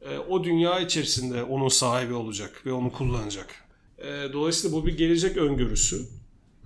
e, 0.00 0.18
o 0.18 0.44
dünya 0.44 0.80
içerisinde 0.80 1.42
onun 1.42 1.68
sahibi 1.68 2.14
olacak 2.14 2.62
ve 2.66 2.72
onu 2.72 2.92
kullanacak. 2.92 3.54
E, 3.98 4.32
dolayısıyla 4.32 4.76
bu 4.76 4.86
bir 4.86 4.96
gelecek 4.96 5.36
öngörüsü. 5.36 6.06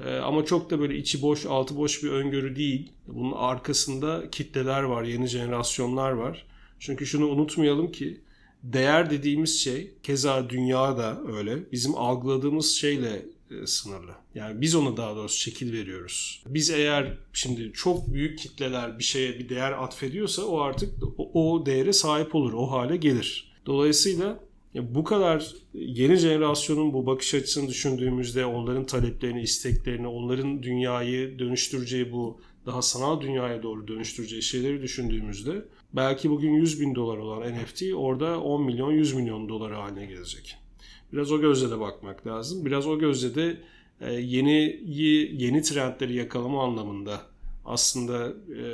E, 0.04 0.16
ama 0.16 0.44
çok 0.44 0.70
da 0.70 0.80
böyle 0.80 0.96
içi 0.96 1.22
boş, 1.22 1.46
altı 1.46 1.76
boş 1.76 2.02
bir 2.02 2.10
öngörü 2.10 2.56
değil. 2.56 2.92
Bunun 3.06 3.32
arkasında 3.32 4.30
kitleler 4.30 4.82
var, 4.82 5.04
yeni 5.04 5.26
jenerasyonlar 5.26 6.10
var. 6.10 6.46
Çünkü 6.78 7.06
şunu 7.06 7.26
unutmayalım 7.26 7.92
ki 7.92 8.20
değer 8.62 9.10
dediğimiz 9.10 9.60
şey 9.60 9.94
keza 10.02 10.50
dünya 10.50 10.96
da 10.96 11.20
öyle. 11.26 11.72
Bizim 11.72 11.94
algıladığımız 11.94 12.70
şeyle 12.70 13.33
sınırlı. 13.66 14.12
Yani 14.34 14.60
biz 14.60 14.74
ona 14.74 14.96
daha 14.96 15.16
doğrusu 15.16 15.36
şekil 15.36 15.72
veriyoruz. 15.72 16.42
Biz 16.46 16.70
eğer 16.70 17.18
şimdi 17.32 17.72
çok 17.72 18.12
büyük 18.12 18.38
kitleler 18.38 18.98
bir 18.98 19.04
şeye 19.04 19.38
bir 19.38 19.48
değer 19.48 19.72
atfediyorsa 19.72 20.42
o 20.42 20.60
artık 20.60 20.94
o, 21.18 21.30
o 21.34 21.66
değere 21.66 21.92
sahip 21.92 22.34
olur, 22.34 22.52
o 22.52 22.70
hale 22.70 22.96
gelir. 22.96 23.54
Dolayısıyla 23.66 24.40
bu 24.74 25.04
kadar 25.04 25.54
yeni 25.74 26.16
jenerasyonun 26.16 26.92
bu 26.92 27.06
bakış 27.06 27.34
açısını 27.34 27.68
düşündüğümüzde 27.68 28.46
onların 28.46 28.86
taleplerini, 28.86 29.42
isteklerini, 29.42 30.06
onların 30.06 30.62
dünyayı 30.62 31.38
dönüştüreceği 31.38 32.12
bu 32.12 32.40
daha 32.66 32.82
sanal 32.82 33.20
dünyaya 33.20 33.62
doğru 33.62 33.88
dönüştüreceği 33.88 34.42
şeyleri 34.42 34.82
düşündüğümüzde 34.82 35.64
belki 35.92 36.30
bugün 36.30 36.50
100 36.50 36.80
bin 36.80 36.94
dolar 36.94 37.16
olan 37.16 37.52
NFT 37.52 37.82
orada 37.94 38.40
10 38.40 38.62
milyon 38.62 38.92
100 38.92 39.14
milyon 39.14 39.48
dolar 39.48 39.72
haline 39.72 40.06
gelecek. 40.06 40.63
Biraz 41.14 41.32
o 41.32 41.40
gözle 41.40 41.70
de 41.70 41.80
bakmak 41.80 42.26
lazım. 42.26 42.64
Biraz 42.64 42.86
o 42.86 42.98
gözle 42.98 43.34
de 43.34 43.60
e, 44.00 44.12
yeni 44.12 44.80
yeni 45.42 45.62
trendleri 45.62 46.14
yakalama 46.14 46.64
anlamında 46.64 47.20
aslında 47.64 48.28
e, 48.28 48.64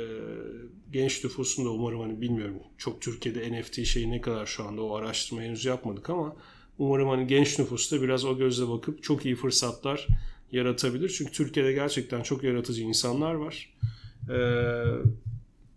genç 0.91 1.23
nüfusun 1.23 1.65
da 1.65 1.69
umarım 1.69 1.99
hani 1.99 2.21
bilmiyorum 2.21 2.55
çok 2.77 3.01
Türkiye'de 3.01 3.51
NFT 3.51 3.85
şeyi 3.85 4.11
ne 4.11 4.21
kadar 4.21 4.45
şu 4.45 4.63
anda 4.63 4.81
o 4.81 4.95
araştırma 4.95 5.41
henüz 5.41 5.65
yapmadık 5.65 6.09
ama 6.09 6.35
umarım 6.79 7.09
hani 7.09 7.27
genç 7.27 7.59
nüfus 7.59 7.91
da 7.91 8.01
biraz 8.01 8.25
o 8.25 8.37
gözle 8.37 8.69
bakıp 8.69 9.03
çok 9.03 9.25
iyi 9.25 9.35
fırsatlar 9.35 10.07
yaratabilir. 10.51 11.09
Çünkü 11.09 11.31
Türkiye'de 11.31 11.73
gerçekten 11.73 12.23
çok 12.23 12.43
yaratıcı 12.43 12.81
insanlar 12.81 13.33
var. 13.33 13.73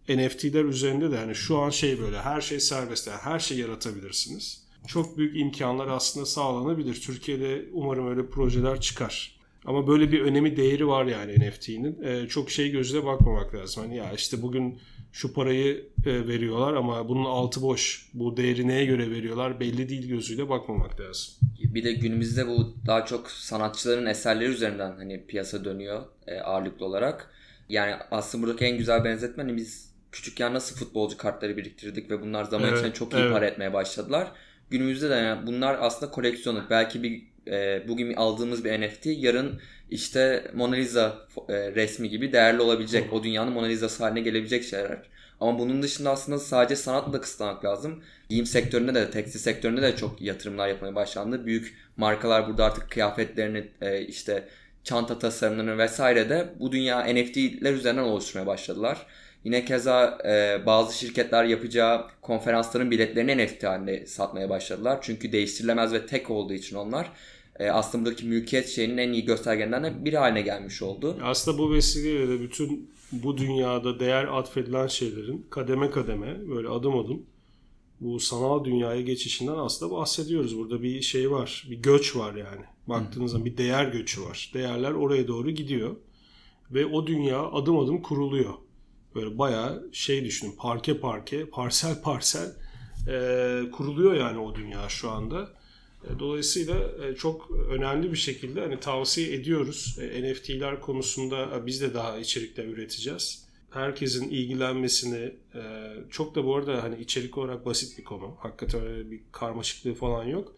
Ee, 0.09 0.17
NFT'ler 0.17 0.65
üzerinde 0.65 1.11
de 1.11 1.15
yani 1.15 1.35
şu 1.35 1.59
an 1.59 1.71
şey 1.71 2.01
böyle 2.01 2.21
her 2.21 2.41
şey 2.41 2.61
serbest 2.61 3.07
yani 3.07 3.19
her 3.19 3.39
şey 3.39 3.59
yaratabilirsiniz 3.59 4.64
çok 4.87 5.19
büyük 5.19 5.41
imkanlar 5.41 5.89
aslında 5.89 6.27
sağlanabilir. 6.27 7.01
Türkiye'de 7.01 7.65
umarım 7.73 8.09
öyle 8.09 8.27
projeler 8.27 8.81
çıkar. 8.81 9.35
Ama 9.65 9.87
böyle 9.87 10.13
bir 10.13 10.21
önemi 10.21 10.57
değeri 10.57 10.89
var 10.89 11.05
yani 11.05 11.49
NFT'nin. 11.49 12.03
Ee, 12.03 12.29
çok 12.29 12.51
şey 12.51 12.71
gözle 12.71 13.05
bakmamak 13.05 13.55
lazım. 13.55 13.83
Hani 13.83 13.97
ya 13.97 14.13
işte 14.13 14.43
bugün 14.43 14.81
şu 15.13 15.33
parayı 15.33 15.87
e, 16.07 16.29
veriyorlar 16.29 16.75
ama 16.75 17.09
bunun 17.09 17.25
altı 17.25 17.63
boş. 17.63 18.11
Bu 18.15 18.37
değeri 18.37 18.69
neye 18.69 18.85
göre 18.85 19.11
veriyorlar 19.11 19.61
belli 19.61 19.89
değil 19.89 20.09
gözüyle 20.09 20.49
bakmamak 20.49 21.01
lazım. 21.01 21.35
Bir 21.63 21.85
de 21.85 21.93
günümüzde 21.93 22.47
bu 22.47 22.75
daha 22.87 23.07
çok 23.07 23.31
sanatçıların 23.31 24.07
eserleri 24.07 24.51
üzerinden 24.51 24.93
hani 24.97 25.27
piyasa 25.27 25.65
dönüyor 25.65 26.03
e, 26.27 26.41
ağırlıklı 26.41 26.87
olarak. 26.87 27.31
Yani 27.69 27.95
aslında 28.11 28.47
buradaki 28.47 28.65
en 28.65 28.79
güzel 28.79 29.05
benzetme 29.05 29.43
hani 29.43 29.57
biz 29.57 29.95
küçükken 30.13 30.55
nasıl 30.55 30.77
futbolcu 30.77 31.17
kartları 31.17 31.57
biriktirdik 31.57 32.11
ve 32.11 32.23
bunlar 32.23 32.45
zaman 32.45 32.69
evet, 32.69 32.79
içinde 32.79 32.93
çok 32.95 33.13
iyi 33.13 33.23
evet. 33.23 33.33
para 33.33 33.47
etmeye 33.47 33.73
başladılar 33.73 34.33
günümüzde 34.71 35.11
de 35.11 35.15
yani 35.15 35.47
bunlar 35.47 35.79
aslında 35.81 36.13
koleksiyonluk. 36.13 36.71
Belki 36.71 37.03
bir 37.03 37.23
e, 37.47 37.89
bugün 37.89 38.15
aldığımız 38.15 38.65
bir 38.65 38.81
NFT 38.81 39.07
yarın 39.07 39.61
işte 39.91 40.51
Mona 40.55 40.75
Lisa 40.75 41.27
e, 41.49 41.55
resmi 41.55 42.09
gibi 42.09 42.33
değerli 42.33 42.63
olabilecek. 42.63 43.13
O 43.13 43.23
dünyanın 43.23 43.53
Mona 43.53 43.67
Lisa'sı 43.67 44.05
haline 44.05 44.21
gelebilecek 44.21 44.65
şeyler. 44.65 44.99
Ama 45.41 45.59
bunun 45.59 45.83
dışında 45.83 46.11
aslında 46.11 46.39
sadece 46.39 46.77
sanatla 46.77 47.13
da 47.13 47.21
kısıtlamak 47.21 47.65
lazım. 47.65 48.03
Giyim 48.29 48.47
sektöründe 48.47 48.95
de, 48.95 49.11
tekstil 49.11 49.41
sektöründe 49.41 49.83
de 49.83 49.97
çok 49.97 50.21
yatırımlar 50.23 50.69
yapmaya 50.69 50.95
başlandı. 50.95 51.47
Büyük 51.47 51.75
markalar 51.97 52.49
burada 52.49 52.65
artık 52.65 52.91
kıyafetlerini, 52.91 53.69
e, 53.81 54.01
işte 54.01 54.49
çanta 54.85 55.19
tasarımlarını 55.19 55.79
vesaire 55.79 56.29
de 56.29 56.55
bu 56.61 56.73
dünya 56.73 57.01
NFT'ler 57.01 57.73
üzerinden 57.73 58.03
oluşturmaya 58.03 58.47
başladılar. 58.47 59.07
Yine 59.45 59.65
keza 59.65 60.19
e, 60.25 60.67
bazı 60.67 60.99
şirketler 60.99 61.45
yapacağı 61.45 62.07
konferansların 62.23 62.91
biletlerini 62.91 63.45
NFT 63.45 63.65
halinde 63.65 64.07
satmaya 64.07 64.51
başladılar. 64.51 64.99
Çünkü 65.03 65.33
değiştirilemez 65.33 65.93
ve 65.93 66.07
tek 66.07 66.31
olduğu 66.31 66.55
için 66.55 66.77
onlar 66.77 67.13
e, 67.59 67.71
aslında 67.71 68.05
buradaki 68.05 68.27
mülkiyet 68.27 68.69
şeyinin 68.69 68.99
en 68.99 69.13
iyi 69.13 69.25
göstergelerinden 69.25 70.05
biri 70.05 70.17
haline 70.19 70.43
gelmiş 70.43 70.83
oldu. 70.83 71.19
Aslında 71.23 71.59
bu 71.59 71.73
vesileyle 71.73 72.29
de 72.29 72.41
bütün 72.41 72.91
bu 73.13 73.39
dünyada 73.39 74.01
değer 74.01 74.25
atfedilen 74.25 74.87
şeylerin 74.87 75.47
kademe 75.51 75.91
kademe 75.91 76.49
böyle 76.49 76.69
adım 76.69 76.99
adım 76.99 77.27
bu 78.01 78.21
sanal 78.21 78.65
dünyaya 78.65 79.01
geçişinden 79.01 79.57
aslında 79.57 79.93
bahsediyoruz. 79.93 80.59
Burada 80.59 80.83
bir 80.83 81.03
şey 81.03 81.31
var, 81.31 81.67
bir 81.71 81.77
göç 81.77 82.17
var 82.17 82.35
yani. 82.35 82.65
Baktığınız 82.87 83.31
zaman 83.31 83.45
bir 83.45 83.57
değer 83.57 83.85
göçü 83.85 84.23
var. 84.23 84.51
Değerler 84.55 84.93
oraya 84.93 85.29
doğru 85.29 85.51
gidiyor 85.51 85.97
ve 86.71 86.87
o 86.87 87.07
dünya 87.07 87.43
adım 87.43 87.79
adım 87.79 88.03
kuruluyor. 88.03 88.55
Böyle 89.15 89.39
bayağı 89.39 89.89
şey 89.93 90.25
düşünün 90.25 90.57
parke 90.59 90.99
parke 90.99 91.47
parsel 91.47 92.03
parsel 92.03 92.57
e, 93.09 93.71
kuruluyor 93.71 94.15
yani 94.15 94.39
o 94.39 94.55
dünya 94.55 94.89
şu 94.89 95.11
anda. 95.11 95.51
E, 96.05 96.19
dolayısıyla 96.19 96.75
e, 97.05 97.15
çok 97.15 97.51
önemli 97.51 98.13
bir 98.13 98.17
şekilde 98.17 98.61
hani 98.61 98.81
tavsiye 98.81 99.35
ediyoruz. 99.35 99.99
E, 100.01 100.33
NFT'ler 100.33 100.81
konusunda 100.81 101.67
biz 101.67 101.81
de 101.81 101.95
daha 101.95 102.19
içerikler 102.19 102.65
üreteceğiz. 102.65 103.45
Herkesin 103.71 104.29
ilgilenmesini 104.29 105.35
çok 106.11 106.35
da 106.35 106.45
bu 106.45 106.57
arada 106.57 106.83
hani 106.83 107.01
içerik 107.01 107.39
olarak 107.39 107.67
basit 107.67 107.99
bir 107.99 108.05
konu. 108.05 108.37
Hakikaten 108.39 108.87
öyle 108.87 109.11
bir 109.11 109.21
karmaşıklığı 109.33 109.95
falan 109.95 110.25
yok. 110.25 110.57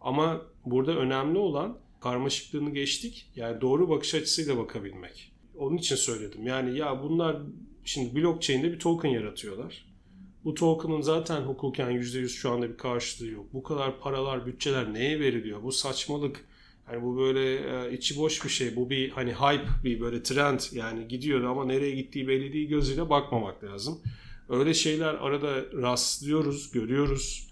Ama 0.00 0.42
burada 0.64 0.96
önemli 0.96 1.38
olan 1.38 1.78
karmaşıklığını 2.00 2.70
geçtik. 2.70 3.30
Yani 3.36 3.60
doğru 3.60 3.88
bakış 3.88 4.14
açısıyla 4.14 4.58
bakabilmek. 4.58 5.32
Onun 5.56 5.76
için 5.76 5.96
söyledim. 5.96 6.46
Yani 6.46 6.78
ya 6.78 7.02
bunlar 7.02 7.42
şimdi 7.86 8.16
blockchain'de 8.16 8.72
bir 8.72 8.78
token 8.78 9.08
yaratıyorlar. 9.08 9.86
Bu 10.44 10.54
token'ın 10.54 11.00
zaten 11.00 11.40
hukuken 11.40 11.90
%100 11.90 12.28
şu 12.28 12.50
anda 12.50 12.68
bir 12.70 12.76
karşılığı 12.76 13.28
yok. 13.28 13.46
Bu 13.52 13.62
kadar 13.62 14.00
paralar, 14.00 14.46
bütçeler 14.46 14.94
neye 14.94 15.20
veriliyor? 15.20 15.62
Bu 15.62 15.72
saçmalık. 15.72 16.44
Yani 16.92 17.02
bu 17.02 17.16
böyle 17.18 17.54
e, 17.54 17.92
içi 17.92 18.16
boş 18.16 18.44
bir 18.44 18.48
şey. 18.48 18.76
Bu 18.76 18.90
bir 18.90 19.10
hani 19.10 19.32
hype, 19.32 19.66
bir 19.84 20.00
böyle 20.00 20.22
trend. 20.22 20.60
Yani 20.72 21.08
gidiyor 21.08 21.44
ama 21.44 21.64
nereye 21.64 21.94
gittiği 21.94 22.28
belli 22.28 22.52
değil 22.52 22.68
gözüyle 22.68 23.10
bakmamak 23.10 23.64
lazım. 23.64 24.00
Öyle 24.48 24.74
şeyler 24.74 25.14
arada 25.14 25.64
rastlıyoruz, 25.82 26.70
görüyoruz. 26.72 27.48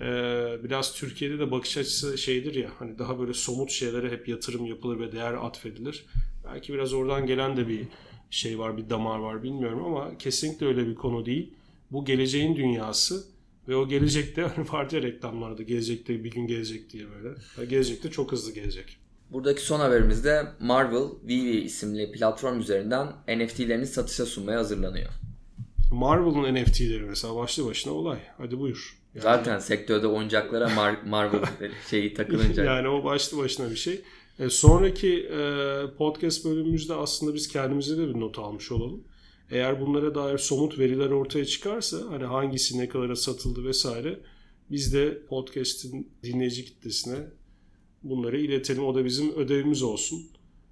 Ee, 0.00 0.58
biraz 0.64 0.94
Türkiye'de 0.94 1.38
de 1.38 1.50
bakış 1.50 1.76
açısı 1.76 2.18
şeydir 2.18 2.54
ya 2.54 2.70
hani 2.78 2.98
daha 2.98 3.18
böyle 3.18 3.34
somut 3.34 3.70
şeylere 3.70 4.10
hep 4.10 4.28
yatırım 4.28 4.66
yapılır 4.66 5.00
ve 5.00 5.12
değer 5.12 5.32
atfedilir. 5.34 6.04
Belki 6.44 6.72
biraz 6.72 6.92
oradan 6.92 7.26
gelen 7.26 7.56
de 7.56 7.68
bir 7.68 7.80
şey 8.30 8.58
var, 8.58 8.76
bir 8.76 8.90
damar 8.90 9.18
var 9.18 9.42
bilmiyorum 9.42 9.84
ama 9.84 10.18
kesinlikle 10.18 10.66
öyle 10.66 10.86
bir 10.86 10.94
konu 10.94 11.26
değil. 11.26 11.54
Bu 11.90 12.04
geleceğin 12.04 12.56
dünyası 12.56 13.24
ve 13.68 13.76
o 13.76 13.88
gelecekte 13.88 14.42
hani 14.56 14.68
vardı 14.72 14.96
ya 14.96 15.02
reklamlarda 15.02 15.62
gelecekte 15.62 16.24
bir 16.24 16.30
gün 16.30 16.46
gelecek 16.46 16.90
diye 16.92 17.04
böyle. 17.10 17.68
Gelecekte 17.70 18.10
çok 18.10 18.32
hızlı 18.32 18.52
gelecek. 18.54 18.96
Buradaki 19.30 19.60
son 19.62 19.80
haberimizde 19.80 20.46
Marvel 20.60 21.04
Vivi 21.28 21.56
isimli 21.60 22.12
platform 22.12 22.60
üzerinden 22.60 23.06
NFT'lerini 23.28 23.86
satışa 23.86 24.26
sunmaya 24.26 24.58
hazırlanıyor. 24.58 25.08
Marvel'ın 25.92 26.54
NFT'leri 26.54 27.00
mesela 27.02 27.36
başlı 27.36 27.66
başına 27.66 27.92
olay. 27.92 28.18
Hadi 28.38 28.58
buyur. 28.58 28.98
Yani, 29.14 29.22
Zaten 29.22 29.58
sektörde 29.58 30.06
oyuncaklara 30.06 30.64
Mar- 30.68 31.08
Marvel 31.08 31.40
şeyi 31.90 32.14
takılınca. 32.14 32.64
yani 32.64 32.88
o 32.88 33.04
başlı 33.04 33.38
başına 33.38 33.70
bir 33.70 33.76
şey. 33.76 34.00
E, 34.38 34.50
sonraki 34.50 35.18
e, 35.18 35.82
podcast 35.98 36.44
bölümümüzde 36.44 36.94
aslında 36.94 37.34
biz 37.34 37.48
kendimize 37.48 37.98
de 37.98 38.08
bir 38.08 38.20
not 38.20 38.38
almış 38.38 38.72
olalım. 38.72 39.04
Eğer 39.50 39.80
bunlara 39.80 40.14
dair 40.14 40.38
somut 40.38 40.78
veriler 40.78 41.10
ortaya 41.10 41.44
çıkarsa 41.44 41.98
hani 42.10 42.24
hangisi 42.24 42.78
ne 42.78 42.88
kadara 42.88 43.16
satıldı 43.16 43.64
vesaire 43.64 44.20
biz 44.70 44.94
de 44.94 45.22
podcast'in 45.28 46.10
dinleyici 46.22 46.64
kitlesine 46.64 47.16
bunları 48.02 48.40
iletelim. 48.40 48.84
O 48.84 48.94
da 48.94 49.04
bizim 49.04 49.34
ödevimiz 49.36 49.82
olsun. 49.82 50.26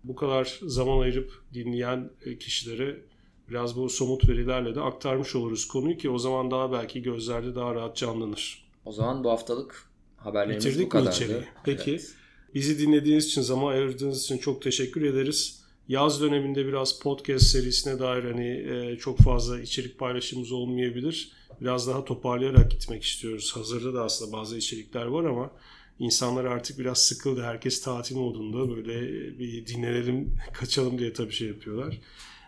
Bu 0.04 0.14
kadar 0.14 0.60
zaman 0.62 0.98
ayırıp 1.00 1.42
dinleyen 1.54 2.10
e, 2.24 2.38
kişilere 2.38 3.00
biraz 3.48 3.76
bu 3.76 3.88
somut 3.88 4.28
verilerle 4.28 4.74
de 4.74 4.80
aktarmış 4.80 5.34
oluruz 5.36 5.68
konuyu 5.68 5.96
ki 5.96 6.10
o 6.10 6.18
zaman 6.18 6.50
daha 6.50 6.72
belki 6.72 7.02
gözlerde 7.02 7.54
daha 7.54 7.74
rahat 7.74 7.96
canlanır. 7.96 8.70
O 8.84 8.92
zaman 8.92 9.24
bu 9.24 9.30
haftalık 9.30 9.90
haberlerimiz 10.16 10.66
Bitirdik 10.66 10.86
bu 10.86 10.88
kadardı. 10.88 11.08
mi 11.08 11.14
içeriği? 11.14 11.44
Peki. 11.64 11.90
Evet. 11.90 12.14
Bizi 12.54 12.78
dinlediğiniz 12.78 13.26
için, 13.26 13.42
zaman 13.42 13.72
ayırdığınız 13.72 14.24
için 14.24 14.38
çok 14.38 14.62
teşekkür 14.62 15.02
ederiz. 15.02 15.60
Yaz 15.88 16.20
döneminde 16.20 16.66
biraz 16.66 16.98
podcast 16.98 17.46
serisine 17.46 17.98
dair 17.98 18.24
hani 18.24 18.48
e, 18.48 18.98
çok 18.98 19.18
fazla 19.18 19.60
içerik 19.60 19.98
paylaşımımız 19.98 20.52
olmayabilir. 20.52 21.32
Biraz 21.60 21.88
daha 21.88 22.04
toparlayarak 22.04 22.70
gitmek 22.70 23.02
istiyoruz. 23.02 23.52
Hazırda 23.56 23.94
da 23.94 24.04
aslında 24.04 24.32
bazı 24.32 24.56
içerikler 24.56 25.06
var 25.06 25.24
ama 25.24 25.50
insanlar 25.98 26.44
artık 26.44 26.78
biraz 26.78 26.98
sıkıldı. 26.98 27.42
Herkes 27.42 27.82
tatil 27.82 28.16
modunda 28.16 28.76
böyle 28.76 29.00
bir 29.38 29.66
dinlenelim, 29.66 30.36
kaçalım 30.52 30.98
diye 30.98 31.12
tabii 31.12 31.32
şey 31.32 31.48
yapıyorlar. 31.48 32.00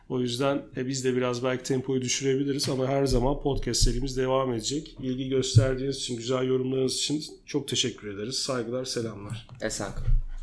O 0.09 0.21
yüzden 0.21 0.63
e, 0.77 0.87
biz 0.87 1.05
de 1.05 1.17
biraz 1.17 1.45
belki 1.45 1.65
tempoyu 1.65 2.03
düşürebiliriz 2.03 2.69
ama 2.69 2.87
her 2.87 3.07
zaman 3.07 3.41
podcast 3.43 3.83
serimiz 3.83 4.17
devam 4.17 4.53
edecek. 4.53 4.97
İlgi 5.03 5.29
gösterdiğiniz 5.29 5.97
için, 5.97 6.17
güzel 6.17 6.49
yorumlarınız 6.49 6.95
için 6.95 7.25
çok 7.47 7.69
teşekkür 7.69 8.09
ederiz. 8.09 8.39
Saygılar, 8.39 8.85
selamlar. 8.85 9.49
Esen 9.63 9.95
kalın. 9.95 10.26